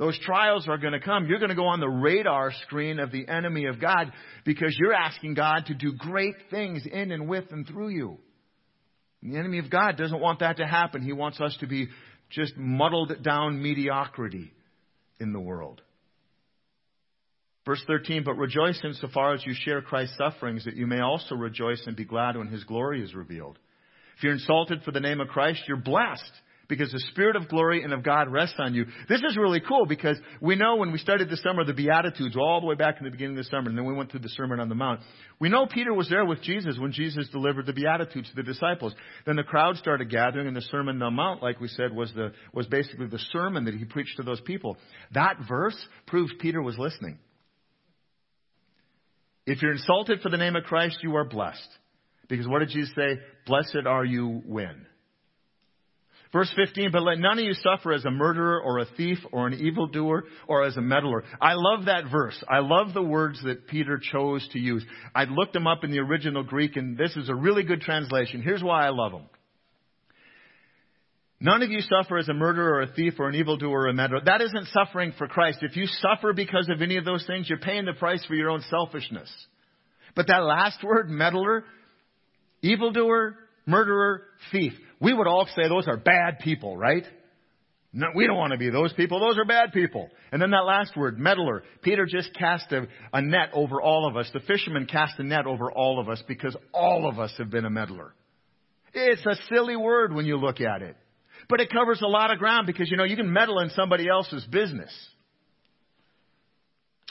Those 0.00 0.18
trials 0.20 0.66
are 0.66 0.78
going 0.78 0.94
to 0.94 1.00
come. 1.00 1.26
You're 1.26 1.40
going 1.40 1.50
to 1.50 1.54
go 1.54 1.66
on 1.66 1.78
the 1.78 1.86
radar 1.86 2.52
screen 2.62 2.98
of 2.98 3.12
the 3.12 3.28
enemy 3.28 3.66
of 3.66 3.78
God 3.78 4.10
because 4.46 4.74
you're 4.80 4.94
asking 4.94 5.34
God 5.34 5.66
to 5.66 5.74
do 5.74 5.92
great 5.92 6.36
things 6.50 6.86
in 6.90 7.12
and 7.12 7.28
with 7.28 7.52
and 7.52 7.66
through 7.66 7.90
you. 7.90 8.16
And 9.20 9.34
the 9.34 9.38
enemy 9.38 9.58
of 9.58 9.68
God 9.68 9.98
doesn't 9.98 10.18
want 10.18 10.38
that 10.38 10.56
to 10.56 10.66
happen. 10.66 11.02
He 11.02 11.12
wants 11.12 11.38
us 11.38 11.54
to 11.60 11.66
be 11.66 11.88
just 12.30 12.56
muddled 12.56 13.22
down 13.22 13.62
mediocrity 13.62 14.50
in 15.20 15.34
the 15.34 15.40
world. 15.40 15.82
Verse 17.66 17.82
13, 17.86 18.24
but 18.24 18.38
rejoice 18.38 18.80
insofar 18.82 19.34
as 19.34 19.44
you 19.44 19.52
share 19.54 19.82
Christ's 19.82 20.16
sufferings, 20.16 20.64
that 20.64 20.76
you 20.76 20.86
may 20.86 21.00
also 21.00 21.34
rejoice 21.34 21.82
and 21.86 21.94
be 21.94 22.06
glad 22.06 22.38
when 22.38 22.48
his 22.48 22.64
glory 22.64 23.04
is 23.04 23.14
revealed. 23.14 23.58
If 24.16 24.22
you're 24.22 24.32
insulted 24.32 24.82
for 24.82 24.92
the 24.92 25.00
name 25.00 25.20
of 25.20 25.28
Christ, 25.28 25.60
you're 25.68 25.76
blessed 25.76 26.32
because 26.70 26.90
the 26.90 27.04
Spirit 27.10 27.36
of 27.36 27.48
glory 27.48 27.82
and 27.82 27.92
of 27.92 28.02
God 28.02 28.32
rests 28.32 28.56
on 28.58 28.72
you. 28.72 28.86
This 29.08 29.20
is 29.20 29.36
really 29.36 29.60
cool 29.60 29.84
because 29.84 30.16
we 30.40 30.56
know 30.56 30.76
when 30.76 30.92
we 30.92 30.98
started 30.98 31.28
the 31.28 31.36
summer, 31.36 31.64
the 31.64 31.74
Beatitudes, 31.74 32.36
all 32.36 32.60
the 32.62 32.66
way 32.66 32.76
back 32.76 32.96
in 32.98 33.04
the 33.04 33.10
beginning 33.10 33.36
of 33.36 33.44
the 33.44 33.50
summer, 33.50 33.68
and 33.68 33.76
then 33.76 33.84
we 33.84 33.92
went 33.92 34.10
through 34.10 34.20
the 34.20 34.30
Sermon 34.30 34.60
on 34.60 34.70
the 34.70 34.74
Mount. 34.74 35.00
We 35.38 35.50
know 35.50 35.66
Peter 35.66 35.92
was 35.92 36.08
there 36.08 36.24
with 36.24 36.40
Jesus 36.42 36.78
when 36.78 36.92
Jesus 36.92 37.28
delivered 37.28 37.66
the 37.66 37.74
Beatitudes 37.74 38.30
to 38.30 38.36
the 38.36 38.42
disciples. 38.42 38.94
Then 39.26 39.36
the 39.36 39.42
crowd 39.42 39.76
started 39.76 40.08
gathering, 40.08 40.46
and 40.46 40.56
the 40.56 40.62
Sermon 40.62 41.02
on 41.02 41.10
the 41.10 41.10
Mount, 41.10 41.42
like 41.42 41.60
we 41.60 41.68
said, 41.68 41.92
was, 41.94 42.10
the, 42.14 42.32
was 42.54 42.66
basically 42.68 43.08
the 43.08 43.18
sermon 43.32 43.64
that 43.64 43.74
he 43.74 43.84
preached 43.84 44.16
to 44.16 44.22
those 44.22 44.40
people. 44.40 44.78
That 45.12 45.36
verse 45.46 45.76
proves 46.06 46.32
Peter 46.38 46.62
was 46.62 46.78
listening. 46.78 47.18
If 49.44 49.60
you're 49.60 49.72
insulted 49.72 50.20
for 50.20 50.30
the 50.30 50.36
name 50.36 50.54
of 50.54 50.64
Christ, 50.64 50.98
you 51.02 51.16
are 51.16 51.24
blessed. 51.24 51.68
Because 52.28 52.46
what 52.46 52.60
did 52.60 52.68
Jesus 52.68 52.94
say? 52.94 53.18
Blessed 53.46 53.86
are 53.86 54.04
you 54.04 54.42
when? 54.46 54.86
Verse 56.32 56.52
15, 56.54 56.90
but 56.92 57.02
let 57.02 57.18
none 57.18 57.40
of 57.40 57.44
you 57.44 57.54
suffer 57.54 57.92
as 57.92 58.04
a 58.04 58.10
murderer 58.10 58.60
or 58.62 58.78
a 58.78 58.84
thief 58.96 59.18
or 59.32 59.48
an 59.48 59.54
evildoer 59.54 60.24
or 60.46 60.64
as 60.64 60.76
a 60.76 60.80
meddler. 60.80 61.24
I 61.40 61.54
love 61.54 61.86
that 61.86 62.04
verse. 62.08 62.40
I 62.48 62.60
love 62.60 62.94
the 62.94 63.02
words 63.02 63.42
that 63.42 63.66
Peter 63.66 63.98
chose 64.00 64.46
to 64.52 64.60
use. 64.60 64.84
I 65.12 65.24
looked 65.24 65.54
them 65.54 65.66
up 65.66 65.82
in 65.82 65.90
the 65.90 65.98
original 65.98 66.44
Greek 66.44 66.76
and 66.76 66.96
this 66.96 67.16
is 67.16 67.28
a 67.28 67.34
really 67.34 67.64
good 67.64 67.80
translation. 67.80 68.42
Here's 68.42 68.62
why 68.62 68.86
I 68.86 68.90
love 68.90 69.10
them. 69.10 69.24
None 71.40 71.62
of 71.62 71.70
you 71.70 71.80
suffer 71.80 72.18
as 72.18 72.28
a 72.28 72.34
murderer 72.34 72.74
or 72.74 72.82
a 72.82 72.92
thief 72.92 73.14
or 73.18 73.28
an 73.28 73.34
evildoer 73.34 73.86
or 73.86 73.88
a 73.88 73.94
meddler. 73.94 74.20
That 74.24 74.42
isn't 74.42 74.68
suffering 74.68 75.14
for 75.18 75.26
Christ. 75.26 75.60
If 75.62 75.74
you 75.74 75.86
suffer 75.86 76.32
because 76.32 76.68
of 76.68 76.80
any 76.80 76.96
of 76.96 77.04
those 77.04 77.26
things, 77.26 77.48
you're 77.48 77.58
paying 77.58 77.86
the 77.86 77.94
price 77.94 78.24
for 78.26 78.34
your 78.34 78.50
own 78.50 78.62
selfishness. 78.70 79.30
But 80.14 80.26
that 80.28 80.44
last 80.44 80.84
word, 80.84 81.08
meddler, 81.08 81.64
evildoer, 82.62 83.36
murderer, 83.66 84.22
thief. 84.52 84.74
We 85.00 85.12
would 85.12 85.26
all 85.26 85.46
say 85.56 85.68
those 85.68 85.88
are 85.88 85.96
bad 85.96 86.40
people, 86.40 86.76
right? 86.76 87.04
No, 87.92 88.08
we 88.14 88.26
don't 88.26 88.36
want 88.36 88.52
to 88.52 88.58
be 88.58 88.70
those 88.70 88.92
people. 88.92 89.18
Those 89.18 89.36
are 89.38 89.44
bad 89.44 89.72
people. 89.72 90.10
And 90.30 90.40
then 90.40 90.50
that 90.50 90.64
last 90.64 90.96
word, 90.96 91.18
meddler. 91.18 91.64
Peter 91.82 92.06
just 92.06 92.32
cast 92.34 92.70
a, 92.70 92.86
a 93.12 93.20
net 93.20 93.50
over 93.52 93.82
all 93.82 94.06
of 94.06 94.16
us. 94.16 94.30
The 94.32 94.40
fisherman 94.40 94.86
cast 94.86 95.18
a 95.18 95.24
net 95.24 95.46
over 95.46 95.72
all 95.72 95.98
of 95.98 96.08
us 96.08 96.22
because 96.28 96.56
all 96.72 97.08
of 97.08 97.18
us 97.18 97.32
have 97.38 97.50
been 97.50 97.64
a 97.64 97.70
meddler. 97.70 98.14
It's 98.92 99.24
a 99.26 99.36
silly 99.52 99.76
word 99.76 100.14
when 100.14 100.26
you 100.26 100.36
look 100.36 100.60
at 100.60 100.82
it. 100.82 100.96
But 101.48 101.60
it 101.60 101.72
covers 101.72 102.00
a 102.00 102.06
lot 102.06 102.30
of 102.30 102.38
ground 102.38 102.68
because, 102.68 102.88
you 102.90 102.96
know, 102.96 103.04
you 103.04 103.16
can 103.16 103.32
meddle 103.32 103.58
in 103.58 103.70
somebody 103.70 104.08
else's 104.08 104.44
business. 104.46 104.92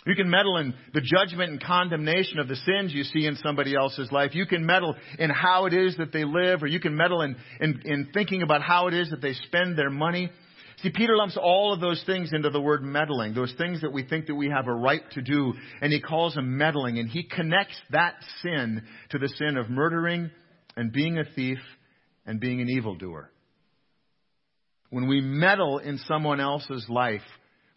You 0.10 0.16
can 0.16 0.30
meddle 0.30 0.58
in 0.58 0.74
the 0.92 1.02
judgment 1.02 1.52
and 1.52 1.64
condemnation 1.64 2.40
of 2.40 2.48
the 2.48 2.56
sins 2.56 2.92
you 2.92 3.04
see 3.04 3.28
in 3.28 3.36
somebody 3.36 3.76
else's 3.76 4.12
life. 4.12 4.34
You 4.34 4.48
can 4.48 4.66
meddle 4.66 4.96
in 5.20 5.30
how 5.30 5.68
it 5.68 5.74
is 5.74 5.98
that 5.98 6.12
they 6.12 6.24
live, 6.24 6.64
or 6.64 6.68
you 6.68 6.80
can 6.80 6.96
meddle 6.96 7.22
in, 7.22 7.36
in, 7.62 7.82
in 7.86 8.10
thinking 8.12 8.42
about 8.42 8.64
how 8.64 8.88
it 8.88 8.96
is 8.96 9.12
that 9.12 9.22
they 9.22 9.34
spend 9.34 9.78
their 9.78 9.92
money. 9.92 10.32
See, 10.82 10.90
Peter 10.90 11.16
lumps 11.16 11.38
all 11.40 11.74
of 11.74 11.80
those 11.80 12.02
things 12.08 12.32
into 12.34 12.50
the 12.50 12.60
word 12.60 12.82
meddling, 12.82 13.36
those 13.36 13.54
things 13.60 13.82
that 13.82 13.94
we 13.94 14.04
think 14.04 14.26
that 14.26 14.36
we 14.36 14.50
have 14.50 14.66
a 14.66 14.74
right 14.74 15.04
to 15.12 15.22
do, 15.22 15.54
and 15.80 15.94
he 15.94 16.02
calls 16.02 16.34
them 16.34 16.58
meddling, 16.58 16.98
and 16.98 17.08
he 17.08 17.22
connects 17.22 17.78
that 17.92 18.16
sin 18.42 18.82
to 19.12 19.20
the 19.20 19.30
sin 19.38 19.58
of 19.58 19.70
murdering 19.70 20.32
and 20.76 20.92
being 20.92 21.20
a 21.20 21.24
thief 21.36 21.60
and 22.26 22.40
being 22.40 22.62
an 22.62 22.70
evildoer. 22.70 23.30
When 24.90 25.08
we 25.08 25.22
meddle 25.22 25.78
in 25.78 26.00
someone 26.08 26.40
else's 26.40 26.88
life, 26.90 27.22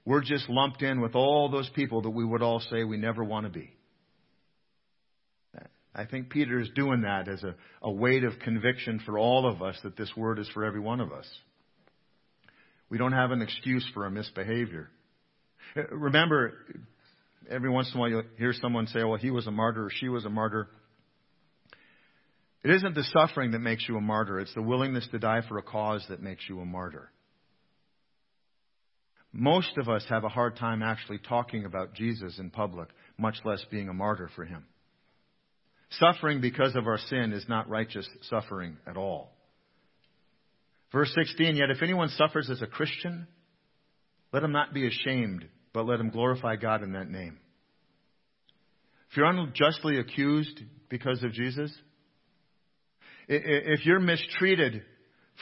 we're 0.04 0.22
just 0.22 0.48
lumped 0.48 0.82
in 0.82 1.00
with 1.00 1.14
all 1.14 1.48
those 1.48 1.68
people 1.70 2.02
that 2.02 2.10
we 2.10 2.24
would 2.24 2.42
all 2.42 2.60
say 2.60 2.84
we 2.84 2.96
never 2.96 3.22
want 3.22 3.46
to 3.46 3.52
be. 3.52 3.70
I 5.94 6.06
think 6.06 6.30
Peter 6.30 6.58
is 6.58 6.70
doing 6.74 7.02
that 7.02 7.28
as 7.28 7.42
a, 7.42 7.54
a 7.82 7.90
weight 7.90 8.24
of 8.24 8.38
conviction 8.38 9.00
for 9.04 9.18
all 9.18 9.46
of 9.46 9.60
us 9.60 9.76
that 9.82 9.96
this 9.96 10.10
word 10.16 10.38
is 10.38 10.48
for 10.54 10.64
every 10.64 10.80
one 10.80 11.00
of 11.00 11.12
us. 11.12 11.26
We 12.88 12.98
don't 12.98 13.12
have 13.12 13.30
an 13.30 13.42
excuse 13.42 13.86
for 13.92 14.04
our 14.04 14.10
misbehavior. 14.10 14.88
Remember, 15.90 16.54
every 17.50 17.70
once 17.70 17.90
in 17.92 17.98
a 17.98 18.00
while 18.00 18.10
you'll 18.10 18.22
hear 18.38 18.54
someone 18.54 18.86
say, 18.86 19.04
well, 19.04 19.16
he 19.16 19.30
was 19.30 19.46
a 19.46 19.50
martyr 19.50 19.84
or 19.84 19.90
she 19.90 20.08
was 20.08 20.24
a 20.24 20.30
martyr. 20.30 20.68
It 22.64 22.70
isn't 22.70 22.94
the 22.94 23.04
suffering 23.12 23.50
that 23.52 23.58
makes 23.58 23.86
you 23.88 23.96
a 23.96 24.00
martyr. 24.00 24.40
It's 24.40 24.54
the 24.54 24.62
willingness 24.62 25.06
to 25.10 25.18
die 25.18 25.42
for 25.46 25.58
a 25.58 25.62
cause 25.62 26.04
that 26.08 26.22
makes 26.22 26.42
you 26.48 26.60
a 26.60 26.64
martyr. 26.64 27.10
Most 29.32 29.78
of 29.78 29.88
us 29.88 30.04
have 30.10 30.24
a 30.24 30.28
hard 30.28 30.56
time 30.56 30.82
actually 30.82 31.18
talking 31.18 31.64
about 31.64 31.94
Jesus 31.94 32.38
in 32.38 32.50
public, 32.50 32.88
much 33.16 33.36
less 33.44 33.64
being 33.70 33.88
a 33.88 33.94
martyr 33.94 34.28
for 34.36 34.44
him. 34.44 34.64
Suffering 35.90 36.40
because 36.40 36.74
of 36.76 36.86
our 36.86 36.98
sin 36.98 37.32
is 37.32 37.46
not 37.48 37.68
righteous 37.68 38.08
suffering 38.28 38.76
at 38.86 38.96
all. 38.96 39.32
Verse 40.90 41.12
16, 41.14 41.56
yet 41.56 41.70
if 41.70 41.82
anyone 41.82 42.08
suffers 42.10 42.50
as 42.50 42.60
a 42.60 42.66
Christian, 42.66 43.26
let 44.32 44.42
him 44.42 44.52
not 44.52 44.74
be 44.74 44.86
ashamed, 44.86 45.46
but 45.72 45.86
let 45.86 46.00
him 46.00 46.10
glorify 46.10 46.56
God 46.56 46.82
in 46.82 46.92
that 46.92 47.10
name. 47.10 47.38
If 49.10 49.16
you're 49.16 49.26
unjustly 49.26 49.98
accused 49.98 50.60
because 50.90 51.22
of 51.22 51.32
Jesus, 51.32 51.72
if 53.28 53.86
you're 53.86 54.00
mistreated 54.00 54.82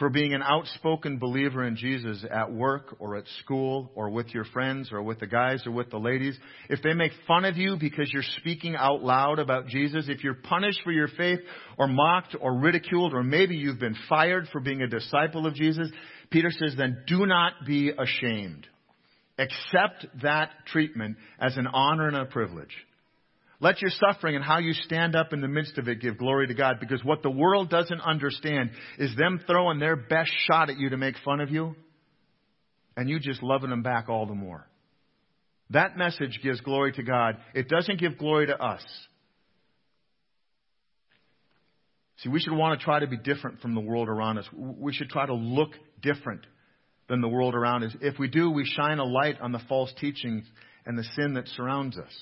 for 0.00 0.08
being 0.08 0.32
an 0.32 0.42
outspoken 0.42 1.18
believer 1.18 1.62
in 1.62 1.76
Jesus 1.76 2.24
at 2.28 2.50
work 2.50 2.96
or 2.98 3.16
at 3.16 3.24
school 3.42 3.92
or 3.94 4.08
with 4.08 4.34
your 4.34 4.46
friends 4.46 4.90
or 4.92 5.02
with 5.02 5.20
the 5.20 5.26
guys 5.26 5.64
or 5.66 5.72
with 5.72 5.90
the 5.90 5.98
ladies, 5.98 6.36
if 6.70 6.82
they 6.82 6.94
make 6.94 7.12
fun 7.28 7.44
of 7.44 7.58
you 7.58 7.76
because 7.78 8.10
you're 8.10 8.22
speaking 8.38 8.74
out 8.74 9.02
loud 9.02 9.38
about 9.38 9.66
Jesus, 9.66 10.06
if 10.08 10.24
you're 10.24 10.34
punished 10.34 10.80
for 10.84 10.90
your 10.90 11.06
faith 11.06 11.40
or 11.78 11.86
mocked 11.86 12.34
or 12.40 12.54
ridiculed 12.58 13.12
or 13.12 13.22
maybe 13.22 13.54
you've 13.54 13.78
been 13.78 13.96
fired 14.08 14.48
for 14.50 14.60
being 14.60 14.80
a 14.80 14.88
disciple 14.88 15.46
of 15.46 15.54
Jesus, 15.54 15.90
Peter 16.30 16.50
says, 16.50 16.74
then 16.78 17.04
do 17.06 17.26
not 17.26 17.52
be 17.66 17.90
ashamed. 17.90 18.66
Accept 19.38 20.06
that 20.22 20.50
treatment 20.66 21.18
as 21.38 21.58
an 21.58 21.66
honor 21.66 22.08
and 22.08 22.16
a 22.16 22.24
privilege. 22.24 22.74
Let 23.62 23.82
your 23.82 23.90
suffering 23.90 24.36
and 24.36 24.44
how 24.44 24.58
you 24.58 24.72
stand 24.72 25.14
up 25.14 25.34
in 25.34 25.42
the 25.42 25.48
midst 25.48 25.76
of 25.76 25.86
it 25.86 26.00
give 26.00 26.16
glory 26.16 26.46
to 26.46 26.54
God 26.54 26.80
because 26.80 27.04
what 27.04 27.22
the 27.22 27.30
world 27.30 27.68
doesn't 27.68 28.00
understand 28.00 28.70
is 28.98 29.14
them 29.16 29.40
throwing 29.46 29.78
their 29.78 29.96
best 29.96 30.30
shot 30.50 30.70
at 30.70 30.78
you 30.78 30.90
to 30.90 30.96
make 30.96 31.16
fun 31.24 31.40
of 31.40 31.50
you 31.50 31.76
and 32.96 33.08
you 33.08 33.20
just 33.20 33.42
loving 33.42 33.68
them 33.68 33.82
back 33.82 34.08
all 34.08 34.26
the 34.26 34.34
more. 34.34 34.66
That 35.70 35.96
message 35.96 36.40
gives 36.42 36.60
glory 36.62 36.92
to 36.92 37.02
God. 37.02 37.36
It 37.54 37.68
doesn't 37.68 38.00
give 38.00 38.18
glory 38.18 38.46
to 38.46 38.60
us. 38.60 38.82
See, 42.18 42.30
we 42.30 42.40
should 42.40 42.52
want 42.52 42.78
to 42.78 42.84
try 42.84 43.00
to 43.00 43.06
be 43.06 43.16
different 43.16 43.60
from 43.60 43.74
the 43.74 43.80
world 43.80 44.08
around 44.08 44.38
us. 44.38 44.46
We 44.52 44.92
should 44.92 45.10
try 45.10 45.26
to 45.26 45.34
look 45.34 45.70
different 46.02 46.42
than 47.08 47.20
the 47.20 47.28
world 47.28 47.54
around 47.54 47.84
us. 47.84 47.92
If 48.00 48.18
we 48.18 48.28
do, 48.28 48.50
we 48.50 48.64
shine 48.64 48.98
a 48.98 49.04
light 49.04 49.40
on 49.40 49.52
the 49.52 49.60
false 49.68 49.92
teachings 50.00 50.44
and 50.86 50.98
the 50.98 51.04
sin 51.16 51.34
that 51.34 51.46
surrounds 51.48 51.98
us. 51.98 52.12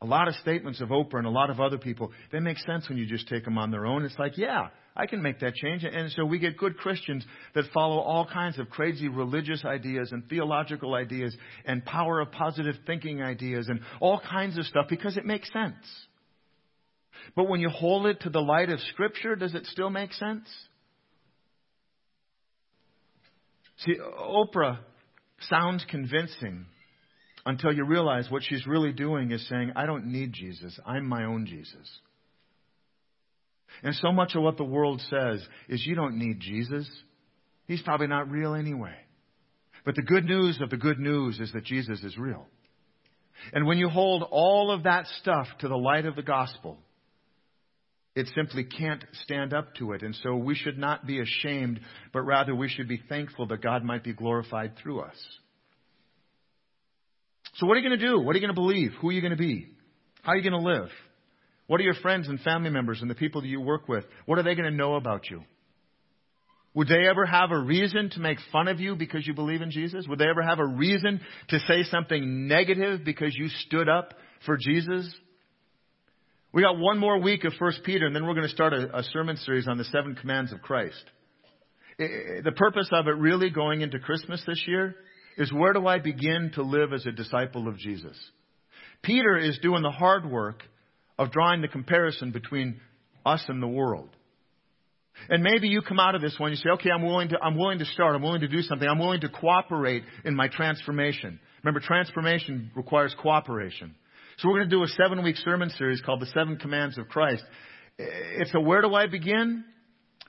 A 0.00 0.06
lot 0.06 0.28
of 0.28 0.34
statements 0.36 0.80
of 0.80 0.90
Oprah 0.90 1.18
and 1.18 1.26
a 1.26 1.30
lot 1.30 1.50
of 1.50 1.58
other 1.58 1.78
people, 1.78 2.12
they 2.30 2.38
make 2.38 2.58
sense 2.58 2.88
when 2.88 2.98
you 2.98 3.06
just 3.06 3.26
take 3.28 3.44
them 3.44 3.58
on 3.58 3.72
their 3.72 3.84
own. 3.84 4.04
It's 4.04 4.18
like, 4.18 4.38
yeah, 4.38 4.68
I 4.96 5.06
can 5.06 5.22
make 5.22 5.40
that 5.40 5.54
change. 5.54 5.82
And 5.84 6.12
so 6.12 6.24
we 6.24 6.38
get 6.38 6.56
good 6.56 6.76
Christians 6.76 7.24
that 7.54 7.64
follow 7.74 7.98
all 7.98 8.24
kinds 8.24 8.60
of 8.60 8.70
crazy 8.70 9.08
religious 9.08 9.64
ideas 9.64 10.10
and 10.12 10.28
theological 10.28 10.94
ideas 10.94 11.36
and 11.64 11.84
power 11.84 12.20
of 12.20 12.30
positive 12.30 12.76
thinking 12.86 13.22
ideas 13.22 13.68
and 13.68 13.80
all 14.00 14.20
kinds 14.20 14.56
of 14.56 14.66
stuff 14.66 14.86
because 14.88 15.16
it 15.16 15.24
makes 15.26 15.52
sense. 15.52 15.74
But 17.34 17.48
when 17.48 17.60
you 17.60 17.68
hold 17.68 18.06
it 18.06 18.20
to 18.20 18.30
the 18.30 18.40
light 18.40 18.70
of 18.70 18.78
Scripture, 18.92 19.34
does 19.34 19.54
it 19.54 19.66
still 19.66 19.90
make 19.90 20.12
sense? 20.12 20.48
See, 23.78 23.96
Oprah 23.96 24.78
sounds 25.48 25.84
convincing 25.88 26.66
until 27.48 27.72
you 27.72 27.82
realize 27.82 28.30
what 28.30 28.42
she's 28.42 28.66
really 28.66 28.92
doing 28.92 29.32
is 29.32 29.48
saying, 29.48 29.72
I 29.74 29.86
don't 29.86 30.12
need 30.12 30.34
Jesus. 30.34 30.78
I'm 30.84 31.06
my 31.06 31.24
own 31.24 31.46
Jesus. 31.46 31.88
And 33.82 33.94
so 33.94 34.12
much 34.12 34.34
of 34.34 34.42
what 34.42 34.58
the 34.58 34.64
world 34.64 35.00
says 35.08 35.42
is 35.66 35.86
you 35.86 35.94
don't 35.94 36.18
need 36.18 36.40
Jesus. 36.40 36.86
He's 37.66 37.80
probably 37.80 38.06
not 38.06 38.30
real 38.30 38.54
anyway. 38.54 38.94
But 39.86 39.94
the 39.94 40.02
good 40.02 40.26
news 40.26 40.60
of 40.60 40.68
the 40.68 40.76
good 40.76 40.98
news 40.98 41.40
is 41.40 41.50
that 41.54 41.64
Jesus 41.64 42.02
is 42.02 42.18
real. 42.18 42.46
And 43.54 43.66
when 43.66 43.78
you 43.78 43.88
hold 43.88 44.24
all 44.30 44.70
of 44.70 44.82
that 44.82 45.06
stuff 45.22 45.46
to 45.60 45.68
the 45.68 45.76
light 45.76 46.04
of 46.04 46.16
the 46.16 46.22
gospel, 46.22 46.76
it 48.14 48.28
simply 48.34 48.64
can't 48.64 49.02
stand 49.22 49.54
up 49.54 49.74
to 49.76 49.92
it. 49.92 50.02
And 50.02 50.14
so 50.22 50.36
we 50.36 50.54
should 50.54 50.76
not 50.76 51.06
be 51.06 51.20
ashamed, 51.20 51.80
but 52.12 52.26
rather 52.26 52.54
we 52.54 52.68
should 52.68 52.88
be 52.88 53.00
thankful 53.08 53.46
that 53.46 53.62
God 53.62 53.84
might 53.84 54.04
be 54.04 54.12
glorified 54.12 54.74
through 54.76 55.00
us. 55.00 55.16
So 57.58 57.66
what 57.66 57.76
are 57.76 57.80
you 57.80 57.88
going 57.88 57.98
to 57.98 58.06
do? 58.06 58.20
What 58.20 58.34
are 58.34 58.38
you 58.38 58.46
going 58.46 58.54
to 58.54 58.60
believe? 58.60 58.92
Who 59.00 59.08
are 59.08 59.12
you 59.12 59.20
going 59.20 59.32
to 59.32 59.36
be? 59.36 59.66
How 60.22 60.32
are 60.32 60.36
you 60.36 60.48
going 60.48 60.62
to 60.62 60.68
live? 60.68 60.88
What 61.66 61.80
are 61.80 61.84
your 61.84 61.94
friends 61.94 62.28
and 62.28 62.40
family 62.40 62.70
members 62.70 63.02
and 63.02 63.10
the 63.10 63.16
people 63.16 63.40
that 63.40 63.48
you 63.48 63.60
work 63.60 63.88
with? 63.88 64.04
What 64.26 64.38
are 64.38 64.44
they 64.44 64.54
going 64.54 64.70
to 64.70 64.76
know 64.76 64.94
about 64.94 65.28
you? 65.28 65.42
Would 66.74 66.86
they 66.86 67.08
ever 67.08 67.26
have 67.26 67.50
a 67.50 67.58
reason 67.58 68.10
to 68.10 68.20
make 68.20 68.38
fun 68.52 68.68
of 68.68 68.78
you 68.78 68.94
because 68.94 69.26
you 69.26 69.34
believe 69.34 69.60
in 69.60 69.72
Jesus? 69.72 70.06
Would 70.08 70.20
they 70.20 70.28
ever 70.28 70.42
have 70.42 70.60
a 70.60 70.66
reason 70.66 71.20
to 71.48 71.58
say 71.60 71.82
something 71.82 72.46
negative 72.46 73.00
because 73.04 73.34
you 73.34 73.48
stood 73.48 73.88
up 73.88 74.14
for 74.46 74.56
Jesus? 74.56 75.12
We 76.52 76.62
got 76.62 76.78
one 76.78 76.98
more 76.98 77.20
week 77.20 77.42
of 77.44 77.54
First 77.58 77.82
Peter, 77.84 78.06
and 78.06 78.14
then 78.14 78.24
we're 78.24 78.34
going 78.34 78.46
to 78.46 78.54
start 78.54 78.72
a, 78.72 78.98
a 78.98 79.02
sermon 79.02 79.36
series 79.36 79.66
on 79.66 79.78
the 79.78 79.84
seven 79.84 80.14
commands 80.14 80.52
of 80.52 80.62
Christ. 80.62 81.02
the 81.98 82.52
purpose 82.54 82.88
of 82.92 83.08
it 83.08 83.16
really 83.16 83.50
going 83.50 83.80
into 83.80 83.98
Christmas 83.98 84.42
this 84.46 84.62
year 84.68 84.94
is 85.38 85.52
where 85.52 85.72
do 85.72 85.86
I 85.86 85.98
begin 85.98 86.50
to 86.56 86.62
live 86.62 86.92
as 86.92 87.06
a 87.06 87.12
disciple 87.12 87.68
of 87.68 87.78
Jesus? 87.78 88.16
Peter 89.02 89.38
is 89.38 89.58
doing 89.62 89.82
the 89.82 89.90
hard 89.90 90.28
work 90.28 90.62
of 91.18 91.30
drawing 91.30 91.62
the 91.62 91.68
comparison 91.68 92.32
between 92.32 92.80
us 93.24 93.44
and 93.48 93.62
the 93.62 93.68
world. 93.68 94.10
And 95.28 95.42
maybe 95.42 95.68
you 95.68 95.82
come 95.82 95.98
out 95.98 96.14
of 96.14 96.20
this 96.20 96.36
one, 96.38 96.50
you 96.50 96.56
say, 96.56 96.70
okay, 96.74 96.90
I'm 96.90 97.04
willing 97.04 97.30
to, 97.30 97.38
I'm 97.42 97.56
willing 97.56 97.78
to 97.80 97.84
start, 97.86 98.14
I'm 98.14 98.22
willing 98.22 98.42
to 98.42 98.48
do 98.48 98.62
something, 98.62 98.88
I'm 98.88 98.98
willing 98.98 99.20
to 99.22 99.28
cooperate 99.28 100.04
in 100.24 100.34
my 100.34 100.48
transformation. 100.48 101.40
Remember, 101.62 101.80
transformation 101.80 102.70
requires 102.76 103.14
cooperation. 103.20 103.94
So 104.38 104.48
we're 104.48 104.58
going 104.58 104.70
to 104.70 104.76
do 104.76 104.84
a 104.84 104.88
seven 104.88 105.24
week 105.24 105.36
sermon 105.36 105.70
series 105.70 106.00
called 106.00 106.20
The 106.20 106.26
Seven 106.26 106.56
Commands 106.56 106.98
of 106.98 107.08
Christ. 107.08 107.42
It's 107.98 108.54
a 108.54 108.60
where 108.60 108.80
do 108.80 108.94
I 108.94 109.08
begin? 109.08 109.64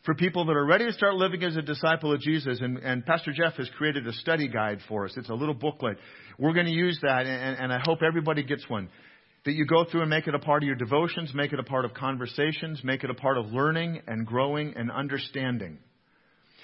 For 0.05 0.15
people 0.15 0.45
that 0.45 0.55
are 0.55 0.65
ready 0.65 0.85
to 0.85 0.93
start 0.93 1.15
living 1.15 1.43
as 1.43 1.57
a 1.57 1.62
disciple 1.62 2.13
of 2.13 2.21
Jesus, 2.21 2.59
and, 2.62 2.77
and 2.77 3.05
Pastor 3.05 3.33
Jeff 3.33 3.55
has 3.55 3.69
created 3.77 4.07
a 4.07 4.13
study 4.13 4.47
guide 4.47 4.79
for 4.88 5.05
us. 5.05 5.13
It's 5.17 5.29
a 5.29 5.33
little 5.33 5.53
booklet. 5.53 5.97
We're 6.38 6.53
going 6.53 6.67
to 6.67 6.71
use 6.71 6.97
that, 7.01 7.25
and, 7.25 7.59
and 7.59 7.73
I 7.73 7.79
hope 7.83 7.99
everybody 8.01 8.43
gets 8.43 8.67
one 8.69 8.89
that 9.45 9.53
you 9.53 9.65
go 9.65 9.85
through 9.89 10.01
and 10.01 10.09
make 10.09 10.27
it 10.27 10.35
a 10.35 10.39
part 10.39 10.63
of 10.63 10.67
your 10.67 10.75
devotions, 10.75 11.31
make 11.33 11.53
it 11.53 11.59
a 11.59 11.63
part 11.63 11.85
of 11.85 11.93
conversations, 11.93 12.81
make 12.83 13.03
it 13.03 13.09
a 13.09 13.13
part 13.13 13.38
of 13.38 13.47
learning 13.47 14.01
and 14.07 14.25
growing 14.25 14.73
and 14.75 14.91
understanding. 14.91 15.77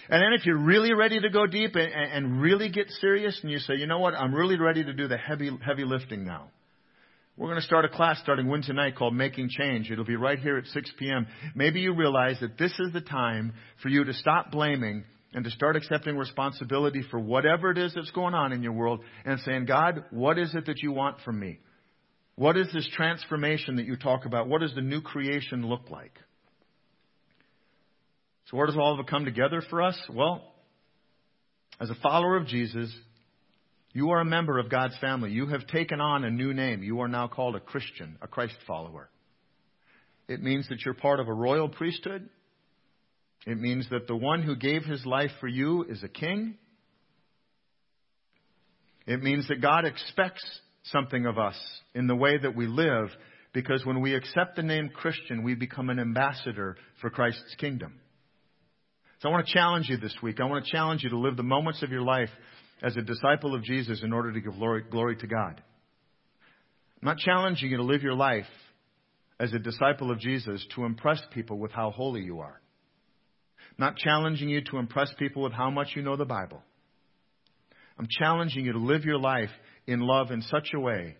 And 0.09 0.21
then 0.21 0.33
if 0.33 0.45
you're 0.45 0.57
really 0.57 0.93
ready 0.93 1.19
to 1.19 1.29
go 1.29 1.47
deep 1.47 1.75
and, 1.75 1.91
and 1.91 2.41
really 2.41 2.69
get 2.69 2.89
serious 3.01 3.39
and 3.41 3.51
you 3.51 3.59
say, 3.59 3.75
you 3.75 3.87
know 3.87 3.99
what, 3.99 4.13
I'm 4.13 4.33
really 4.33 4.57
ready 4.57 4.83
to 4.83 4.93
do 4.93 5.07
the 5.07 5.17
heavy, 5.17 5.49
heavy 5.65 5.83
lifting 5.83 6.25
now. 6.25 6.49
We're 7.37 7.47
going 7.47 7.59
to 7.59 7.65
start 7.65 7.83
a 7.83 7.89
class 7.89 8.17
starting 8.23 8.47
Wednesday 8.47 8.71
night 8.71 8.95
called 8.95 9.13
Making 9.13 9.49
Change. 9.49 9.91
It'll 9.91 10.05
be 10.05 10.15
right 10.15 10.39
here 10.39 10.57
at 10.57 10.67
6 10.67 10.91
p.m. 10.97 11.27
Maybe 11.53 11.81
you 11.81 11.93
realize 11.93 12.37
that 12.39 12.57
this 12.57 12.71
is 12.79 12.93
the 12.93 13.01
time 13.01 13.53
for 13.83 13.89
you 13.89 14.05
to 14.05 14.13
stop 14.13 14.51
blaming 14.51 15.03
and 15.33 15.43
to 15.43 15.51
start 15.51 15.75
accepting 15.75 16.15
responsibility 16.15 17.01
for 17.11 17.19
whatever 17.19 17.71
it 17.71 17.77
is 17.77 17.93
that's 17.93 18.11
going 18.11 18.33
on 18.33 18.53
in 18.53 18.63
your 18.63 18.71
world 18.71 19.01
and 19.25 19.37
saying, 19.41 19.65
God, 19.65 20.05
what 20.11 20.39
is 20.39 20.55
it 20.55 20.65
that 20.67 20.81
you 20.81 20.93
want 20.93 21.17
from 21.25 21.37
me? 21.37 21.59
What 22.35 22.55
is 22.55 22.71
this 22.73 22.87
transformation 22.95 23.75
that 23.77 23.85
you 23.85 23.97
talk 23.97 24.25
about? 24.25 24.47
What 24.47 24.61
does 24.61 24.73
the 24.73 24.81
new 24.81 25.01
creation 25.01 25.67
look 25.67 25.89
like? 25.89 26.17
So, 28.45 28.55
where 28.55 28.67
does 28.67 28.77
all 28.77 28.93
of 28.93 28.99
it 29.01 29.07
come 29.07 29.25
together 29.25 29.61
for 29.69 29.81
us? 29.81 29.97
Well, 30.09 30.53
as 31.81 31.89
a 31.89 31.95
follower 31.95 32.37
of 32.37 32.47
Jesus, 32.47 32.95
you 33.95 34.09
are 34.09 34.19
a 34.19 34.25
member 34.25 34.59
of 34.59 34.69
God's 34.69 34.97
family. 34.97 35.31
You 35.31 35.47
have 35.47 35.65
taken 35.67 36.01
on 36.01 36.25
a 36.25 36.29
new 36.29 36.53
name. 36.53 36.83
You 36.83 36.99
are 36.99 37.07
now 37.07 37.29
called 37.29 37.55
a 37.55 37.61
Christian, 37.61 38.17
a 38.21 38.27
Christ 38.27 38.57
follower. 38.67 39.09
It 40.27 40.43
means 40.43 40.67
that 40.67 40.83
you're 40.83 40.93
part 40.93 41.21
of 41.21 41.29
a 41.29 41.33
royal 41.33 41.69
priesthood. 41.69 42.27
It 43.47 43.57
means 43.57 43.87
that 43.91 44.05
the 44.05 44.15
one 44.17 44.43
who 44.43 44.57
gave 44.57 44.83
his 44.83 45.05
life 45.05 45.31
for 45.39 45.47
you 45.47 45.83
is 45.83 46.03
a 46.03 46.09
king. 46.09 46.55
It 49.07 49.23
means 49.23 49.47
that 49.47 49.61
God 49.61 49.85
expects 49.85 50.43
something 50.91 51.25
of 51.25 51.37
us 51.37 51.55
in 51.93 52.07
the 52.07 52.17
way 52.17 52.37
that 52.37 52.53
we 52.53 52.67
live 52.67 53.07
because 53.53 53.85
when 53.85 54.01
we 54.01 54.13
accept 54.13 54.57
the 54.57 54.63
name 54.63 54.89
Christian, 54.89 55.41
we 55.41 55.55
become 55.55 55.89
an 55.89 55.99
ambassador 55.99 56.75
for 56.99 57.09
Christ's 57.09 57.55
kingdom. 57.59 57.93
So 59.21 59.29
I 59.29 59.31
want 59.31 59.47
to 59.47 59.53
challenge 59.53 59.87
you 59.87 59.95
this 59.95 60.17
week. 60.21 60.41
I 60.41 60.45
want 60.45 60.65
to 60.65 60.71
challenge 60.71 61.03
you 61.03 61.11
to 61.11 61.17
live 61.17 61.37
the 61.37 61.43
moments 61.43 61.81
of 61.81 61.91
your 61.91 62.01
life 62.01 62.29
as 62.81 62.95
a 62.97 63.01
disciple 63.01 63.55
of 63.55 63.63
Jesus 63.63 64.01
in 64.03 64.13
order 64.13 64.31
to 64.31 64.41
give 64.41 64.53
glory, 64.53 64.83
glory 64.89 65.15
to 65.17 65.27
God. 65.27 65.61
I'm 67.01 67.07
not 67.07 67.17
challenging 67.17 67.71
you 67.71 67.77
to 67.77 67.83
live 67.83 68.03
your 68.03 68.15
life 68.15 68.45
as 69.39 69.53
a 69.53 69.59
disciple 69.59 70.11
of 70.11 70.19
Jesus 70.19 70.65
to 70.75 70.85
impress 70.85 71.21
people 71.33 71.57
with 71.57 71.71
how 71.71 71.91
holy 71.91 72.21
you 72.21 72.39
are. 72.39 72.61
I'm 73.59 73.85
not 73.85 73.97
challenging 73.97 74.49
you 74.49 74.61
to 74.71 74.77
impress 74.77 75.13
people 75.19 75.43
with 75.43 75.53
how 75.53 75.69
much 75.69 75.89
you 75.95 76.01
know 76.01 76.15
the 76.15 76.25
Bible. 76.25 76.61
I'm 77.97 78.07
challenging 78.19 78.65
you 78.65 78.73
to 78.73 78.79
live 78.79 79.05
your 79.05 79.19
life 79.19 79.49
in 79.87 79.99
love 79.99 80.31
in 80.31 80.41
such 80.41 80.69
a 80.73 80.79
way 80.79 81.17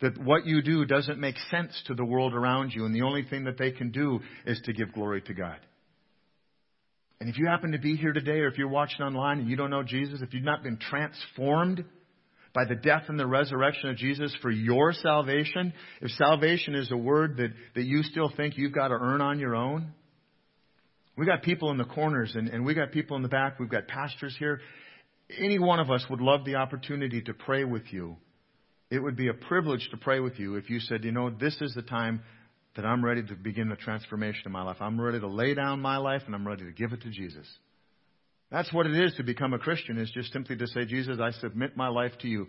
that 0.00 0.18
what 0.18 0.46
you 0.46 0.62
do 0.62 0.84
doesn't 0.84 1.18
make 1.18 1.36
sense 1.50 1.80
to 1.86 1.94
the 1.94 2.04
world 2.04 2.34
around 2.34 2.72
you, 2.72 2.84
and 2.84 2.94
the 2.94 3.02
only 3.02 3.24
thing 3.24 3.44
that 3.44 3.58
they 3.58 3.72
can 3.72 3.90
do 3.90 4.20
is 4.46 4.60
to 4.64 4.72
give 4.72 4.92
glory 4.92 5.22
to 5.22 5.34
God. 5.34 5.58
And 7.20 7.28
if 7.28 7.38
you 7.38 7.46
happen 7.46 7.72
to 7.72 7.78
be 7.78 7.96
here 7.96 8.12
today, 8.12 8.40
or 8.40 8.48
if 8.48 8.58
you're 8.58 8.68
watching 8.68 9.02
online 9.02 9.40
and 9.40 9.48
you 9.48 9.56
don't 9.56 9.70
know 9.70 9.82
Jesus, 9.82 10.20
if 10.22 10.32
you've 10.32 10.44
not 10.44 10.62
been 10.62 10.78
transformed 10.78 11.84
by 12.54 12.64
the 12.64 12.76
death 12.76 13.04
and 13.08 13.18
the 13.18 13.26
resurrection 13.26 13.90
of 13.90 13.96
Jesus 13.96 14.34
for 14.40 14.50
your 14.50 14.92
salvation, 14.92 15.72
if 16.00 16.10
salvation 16.12 16.74
is 16.74 16.90
a 16.92 16.96
word 16.96 17.36
that, 17.38 17.50
that 17.74 17.84
you 17.84 18.02
still 18.04 18.32
think 18.36 18.56
you've 18.56 18.72
got 18.72 18.88
to 18.88 18.94
earn 18.94 19.20
on 19.20 19.38
your 19.38 19.56
own, 19.56 19.92
we 21.16 21.26
got 21.26 21.42
people 21.42 21.72
in 21.72 21.76
the 21.76 21.84
corners 21.84 22.32
and, 22.36 22.48
and 22.48 22.64
we 22.64 22.74
got 22.74 22.92
people 22.92 23.16
in 23.16 23.22
the 23.22 23.28
back. 23.28 23.58
We've 23.58 23.68
got 23.68 23.88
pastors 23.88 24.36
here 24.38 24.60
any 25.36 25.58
one 25.58 25.80
of 25.80 25.90
us 25.90 26.04
would 26.08 26.20
love 26.20 26.44
the 26.44 26.56
opportunity 26.56 27.20
to 27.22 27.34
pray 27.34 27.64
with 27.64 27.92
you. 27.92 28.16
It 28.90 29.00
would 29.00 29.16
be 29.16 29.28
a 29.28 29.34
privilege 29.34 29.88
to 29.90 29.96
pray 29.98 30.20
with 30.20 30.38
you 30.38 30.54
if 30.54 30.70
you 30.70 30.80
said, 30.80 31.04
you 31.04 31.12
know, 31.12 31.30
this 31.30 31.56
is 31.60 31.74
the 31.74 31.82
time 31.82 32.22
that 32.78 32.86
I'm 32.86 33.04
ready 33.04 33.24
to 33.24 33.34
begin 33.34 33.68
the 33.68 33.74
transformation 33.74 34.42
of 34.46 34.52
my 34.52 34.62
life. 34.62 34.76
I'm 34.78 35.00
ready 35.00 35.18
to 35.18 35.26
lay 35.26 35.52
down 35.52 35.80
my 35.80 35.96
life 35.96 36.22
and 36.26 36.34
I'm 36.34 36.46
ready 36.46 36.64
to 36.64 36.70
give 36.70 36.92
it 36.92 37.02
to 37.02 37.10
Jesus. 37.10 37.44
That's 38.52 38.72
what 38.72 38.86
it 38.86 38.94
is 38.94 39.14
to 39.16 39.24
become 39.24 39.52
a 39.52 39.58
Christian, 39.58 39.98
is 39.98 40.08
just 40.12 40.32
simply 40.32 40.56
to 40.56 40.66
say, 40.68 40.84
Jesus, 40.84 41.18
I 41.20 41.32
submit 41.32 41.76
my 41.76 41.88
life 41.88 42.12
to 42.20 42.28
you. 42.28 42.46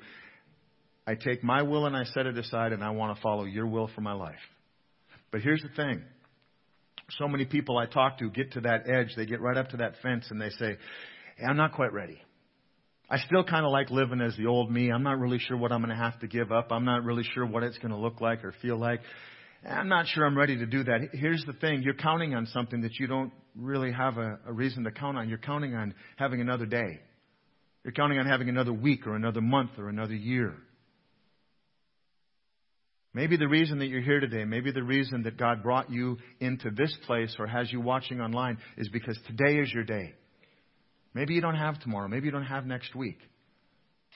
I 1.08 1.16
take 1.16 1.44
my 1.44 1.64
will 1.64 1.88
and 1.88 1.98
I 1.98 2.04
set 2.04 2.28
it 2.28 2.38
aside 2.38 2.74
and 2.74 2.84
I 2.84 2.92
want 2.92 3.18
to 3.18 3.22
follow 3.24 3.46
your 3.46 3.66
will 3.66 3.90
for 3.96 4.02
my 4.02 4.14
life. 4.14 4.36
But 5.32 5.42
here's 5.42 5.64
the 5.64 5.76
thing. 5.76 6.04
So 7.18 7.28
many 7.28 7.46
people 7.46 7.80
I 7.80 7.88
talk 7.88 8.20
to 8.20 8.30
get 8.30 8.52
to 8.52 8.62
that 8.62 8.88
edge, 8.88 9.16
they 9.16 9.26
get 9.26 9.42
right 9.42 9.58
up 9.58 9.70
to 9.70 9.78
that 9.78 9.96
fence 10.04 10.28
and 10.30 10.40
they 10.40 10.52
say, 10.52 10.78
hey, 11.38 11.46
I'm 11.50 11.58
not 11.58 11.74
quite 11.74 11.92
ready. 11.92 12.22
I 13.10 13.18
still 13.18 13.44
kind 13.44 13.66
of 13.66 13.72
like 13.72 13.90
living 13.90 14.22
as 14.22 14.38
the 14.38 14.46
old 14.46 14.72
me. 14.72 14.92
I'm 14.92 15.02
not 15.02 15.18
really 15.18 15.40
sure 15.40 15.58
what 15.58 15.72
I'm 15.72 15.82
going 15.84 15.90
to 15.90 16.04
have 16.04 16.20
to 16.20 16.28
give 16.28 16.52
up. 16.52 16.68
I'm 16.72 16.86
not 16.86 17.04
really 17.04 17.24
sure 17.34 17.48
what 17.48 17.64
it's 17.64 17.80
going 17.80 17.94
to 17.94 17.98
look 17.98 18.22
like 18.22 18.46
or 18.46 18.54
feel 18.62 18.78
like. 18.78 19.00
I'm 19.68 19.90
not 19.90 20.08
sure 20.08 20.26
I'm 20.26 20.38
ready 20.38 20.58
to 20.58 20.66
do 20.66 20.84
that. 20.86 21.10
Here's 21.14 21.44
the 21.46 21.54
thing 21.54 21.82
you're 21.84 21.94
counting 21.94 22.34
on 22.34 22.46
something 22.48 22.82
that 22.82 22.98
you 23.00 23.08
don't 23.08 23.32
really 23.56 23.92
have 23.92 24.18
a, 24.18 24.40
a 24.48 24.54
reason 24.54 24.84
to 24.86 24.92
count 24.92 25.18
on. 25.18 25.28
You're 25.28 25.38
counting 25.38 25.76
on 25.76 25.94
having 26.16 26.42
another 26.42 26.66
day, 26.66 27.00
you're 27.84 27.94
counting 27.94 28.20
on 28.20 28.26
having 28.26 28.50
another 28.50 28.74
week 28.74 29.06
or 29.08 29.16
another 29.16 29.42
month 29.42 29.72
or 29.78 29.90
another 29.90 30.16
year. 30.16 30.56
Maybe 33.14 33.38
the 33.38 33.48
reason 33.48 33.80
that 33.80 33.88
you're 33.88 34.02
here 34.02 34.20
today, 34.20 34.46
maybe 34.46 34.72
the 34.72 34.84
reason 34.84 35.24
that 35.24 35.36
God 35.36 35.64
brought 35.64 35.90
you 35.90 36.18
into 36.40 36.70
this 36.70 36.96
place 37.08 37.36
or 37.40 37.48
has 37.48 37.72
you 37.72 37.82
watching 37.82 38.22
online 38.22 38.60
is 38.78 38.88
because 38.90 39.18
today 39.26 39.58
is 39.58 39.74
your 39.74 39.84
day. 39.84 40.14
Maybe 41.16 41.34
you 41.34 41.42
don't 41.42 41.56
have 41.56 41.80
tomorrow. 41.80 42.08
Maybe 42.08 42.28
you 42.28 42.32
don't 42.32 42.44
have 42.44 42.68
next 42.68 42.94
week. 42.96 43.18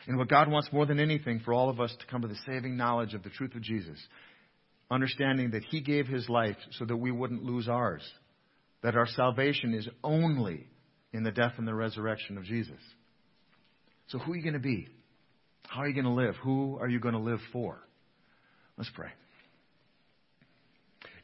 And 0.08 0.18
what 0.18 0.28
God 0.28 0.50
wants 0.50 0.70
more 0.72 0.86
than 0.86 1.00
anything 1.00 1.40
for 1.40 1.54
all 1.54 1.70
of 1.70 1.80
us 1.80 1.94
to 2.00 2.06
come 2.06 2.22
to 2.22 2.28
the 2.28 2.38
saving 2.46 2.78
knowledge 2.78 3.16
of 3.16 3.24
the 3.24 3.30
truth 3.30 3.56
of 3.56 3.62
Jesus, 3.62 3.98
understanding 4.94 5.52
that 5.52 5.64
He 5.64 5.82
gave 5.82 6.08
His 6.08 6.30
life 6.30 6.58
so 6.78 6.86
that 6.86 6.96
we 6.96 7.12
wouldn't 7.12 7.44
lose 7.44 7.68
ours, 7.68 8.04
that 8.82 8.96
our 8.96 9.08
salvation 9.08 9.74
is 9.74 9.88
only 10.04 10.68
in 11.12 11.24
the 11.24 11.32
death 11.32 11.54
and 11.58 11.68
the 11.68 11.76
resurrection 11.76 12.38
of 12.38 12.44
Jesus. 12.44 12.80
So, 14.08 14.20
who 14.20 14.34
are 14.34 14.36
you 14.36 14.44
going 14.44 14.54
to 14.54 14.60
be? 14.60 14.88
How 15.68 15.82
are 15.82 15.88
you 15.88 15.94
going 15.94 16.06
to 16.06 16.12
live? 16.12 16.36
Who 16.44 16.78
are 16.80 16.88
you 16.88 17.00
going 17.00 17.16
to 17.16 17.20
live 17.20 17.40
for? 17.52 17.80
Let's 18.78 18.92
pray. 18.94 19.10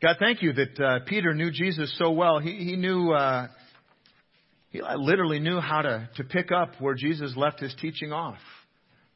God, 0.02 0.16
thank 0.20 0.42
you 0.42 0.54
that 0.54 0.80
uh, 0.80 1.00
Peter 1.06 1.34
knew 1.34 1.52
Jesus 1.52 1.94
so 1.98 2.12
well. 2.12 2.40
He, 2.40 2.52
he 2.52 2.76
knew. 2.76 3.12
Uh, 3.12 3.48
Eli 4.74 4.96
literally 4.96 5.40
knew 5.40 5.60
how 5.60 5.82
to, 5.82 6.10
to 6.18 6.24
pick 6.24 6.52
up 6.52 6.74
where 6.80 6.94
Jesus 6.94 7.34
left 7.36 7.60
his 7.60 7.74
teaching 7.82 8.14
off. 8.14 8.38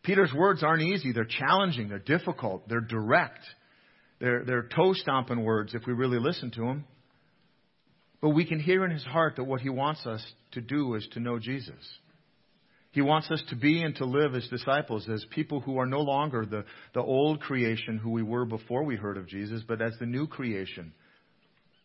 Peter's 0.01 0.33
words 0.33 0.63
aren't 0.63 0.81
easy. 0.81 1.11
They're 1.11 1.25
challenging. 1.25 1.89
They're 1.89 1.99
difficult. 1.99 2.67
They're 2.67 2.81
direct. 2.81 3.39
They're, 4.23 4.45
they're 4.45 4.69
toe 4.73 4.93
stomping 4.93 5.43
words 5.43 5.75
if 5.75 5.85
we 5.85 5.91
really 5.91 6.17
listen 6.17 6.49
to 6.51 6.61
them. 6.61 6.85
But 8.21 8.29
we 8.29 8.45
can 8.45 8.57
hear 8.57 8.85
in 8.85 8.91
his 8.91 9.03
heart 9.03 9.35
that 9.35 9.43
what 9.43 9.59
he 9.59 9.67
wants 9.67 10.05
us 10.05 10.25
to 10.53 10.61
do 10.61 10.95
is 10.95 11.05
to 11.11 11.19
know 11.19 11.39
Jesus. 11.39 11.75
He 12.91 13.01
wants 13.01 13.29
us 13.29 13.43
to 13.49 13.57
be 13.57 13.81
and 13.81 13.93
to 13.97 14.05
live 14.05 14.33
as 14.33 14.47
disciples, 14.47 15.09
as 15.09 15.25
people 15.31 15.59
who 15.59 15.77
are 15.77 15.85
no 15.85 15.99
longer 15.99 16.45
the, 16.45 16.63
the 16.93 17.01
old 17.01 17.41
creation 17.41 17.97
who 17.97 18.11
we 18.11 18.23
were 18.23 18.45
before 18.45 18.85
we 18.85 18.95
heard 18.95 19.17
of 19.17 19.27
Jesus, 19.27 19.61
but 19.67 19.81
as 19.81 19.91
the 19.99 20.05
new 20.05 20.25
creation, 20.25 20.93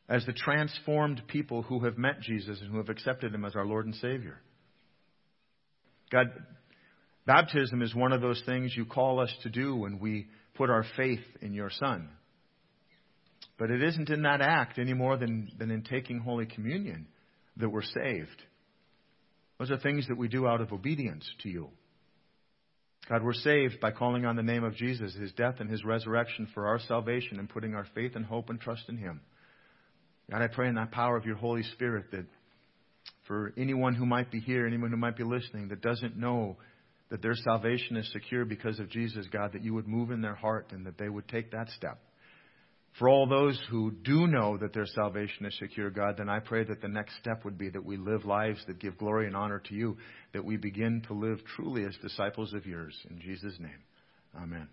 as 0.08 0.24
the 0.24 0.32
transformed 0.32 1.22
people 1.26 1.62
who 1.62 1.84
have 1.86 1.98
met 1.98 2.20
Jesus 2.20 2.60
and 2.60 2.70
who 2.70 2.76
have 2.76 2.88
accepted 2.88 3.34
him 3.34 3.44
as 3.44 3.56
our 3.56 3.66
Lord 3.66 3.86
and 3.86 3.96
Savior. 3.96 4.38
God, 6.12 6.26
baptism 7.26 7.82
is 7.82 7.96
one 7.96 8.12
of 8.12 8.20
those 8.20 8.40
things 8.46 8.74
you 8.76 8.84
call 8.84 9.18
us 9.18 9.34
to 9.42 9.50
do 9.50 9.74
when 9.74 9.98
we 9.98 10.28
put 10.54 10.70
our 10.70 10.84
faith 10.96 11.24
in 11.42 11.52
your 11.52 11.70
Son. 11.70 12.10
But 13.58 13.70
it 13.70 13.82
isn't 13.82 14.08
in 14.08 14.22
that 14.22 14.40
act 14.40 14.78
any 14.78 14.94
more 14.94 15.16
than, 15.16 15.50
than 15.58 15.70
in 15.70 15.82
taking 15.82 16.20
Holy 16.20 16.46
Communion 16.46 17.06
that 17.56 17.68
we're 17.68 17.82
saved. 17.82 18.42
Those 19.58 19.72
are 19.72 19.78
things 19.78 20.06
that 20.08 20.16
we 20.16 20.28
do 20.28 20.46
out 20.46 20.60
of 20.60 20.72
obedience 20.72 21.28
to 21.42 21.48
you. 21.48 21.68
God, 23.08 23.24
we're 23.24 23.32
saved 23.32 23.80
by 23.80 23.90
calling 23.90 24.26
on 24.26 24.36
the 24.36 24.42
name 24.42 24.62
of 24.62 24.76
Jesus, 24.76 25.14
his 25.14 25.32
death 25.32 25.56
and 25.60 25.68
his 25.68 25.84
resurrection 25.84 26.46
for 26.54 26.66
our 26.66 26.78
salvation 26.78 27.38
and 27.38 27.48
putting 27.48 27.74
our 27.74 27.86
faith 27.94 28.12
and 28.14 28.24
hope 28.24 28.50
and 28.50 28.60
trust 28.60 28.84
in 28.88 28.96
him. 28.96 29.20
God, 30.30 30.42
I 30.42 30.46
pray 30.46 30.68
in 30.68 30.74
that 30.74 30.92
power 30.92 31.16
of 31.16 31.24
your 31.24 31.36
Holy 31.36 31.62
Spirit 31.62 32.10
that 32.12 32.26
for 33.26 33.54
anyone 33.56 33.94
who 33.94 34.06
might 34.06 34.30
be 34.30 34.40
here, 34.40 34.66
anyone 34.66 34.90
who 34.90 34.96
might 34.98 35.16
be 35.16 35.24
listening 35.24 35.68
that 35.68 35.80
doesn't 35.80 36.16
know 36.16 36.58
that 37.10 37.22
their 37.22 37.34
salvation 37.34 37.96
is 37.96 38.10
secure 38.12 38.44
because 38.44 38.78
of 38.78 38.90
Jesus, 38.90 39.26
God, 39.32 39.52
that 39.54 39.64
you 39.64 39.74
would 39.74 39.88
move 39.88 40.10
in 40.10 40.20
their 40.20 40.34
heart 40.34 40.68
and 40.72 40.84
that 40.86 40.98
they 40.98 41.08
would 41.08 41.26
take 41.28 41.50
that 41.52 41.70
step. 41.70 41.98
For 42.98 43.08
all 43.08 43.28
those 43.28 43.60
who 43.70 43.92
do 43.92 44.26
know 44.26 44.56
that 44.56 44.72
their 44.72 44.86
salvation 44.86 45.46
is 45.46 45.56
secure, 45.58 45.90
God, 45.90 46.16
then 46.18 46.28
I 46.28 46.40
pray 46.40 46.64
that 46.64 46.80
the 46.80 46.88
next 46.88 47.16
step 47.20 47.44
would 47.44 47.56
be 47.56 47.68
that 47.70 47.84
we 47.84 47.96
live 47.96 48.24
lives 48.24 48.60
that 48.66 48.80
give 48.80 48.98
glory 48.98 49.26
and 49.26 49.36
honor 49.36 49.60
to 49.68 49.74
you, 49.74 49.96
that 50.32 50.44
we 50.44 50.56
begin 50.56 51.02
to 51.06 51.14
live 51.14 51.38
truly 51.54 51.84
as 51.84 51.96
disciples 52.02 52.54
of 52.54 52.66
yours. 52.66 52.94
In 53.08 53.20
Jesus' 53.20 53.58
name, 53.60 53.82
amen. 54.36 54.68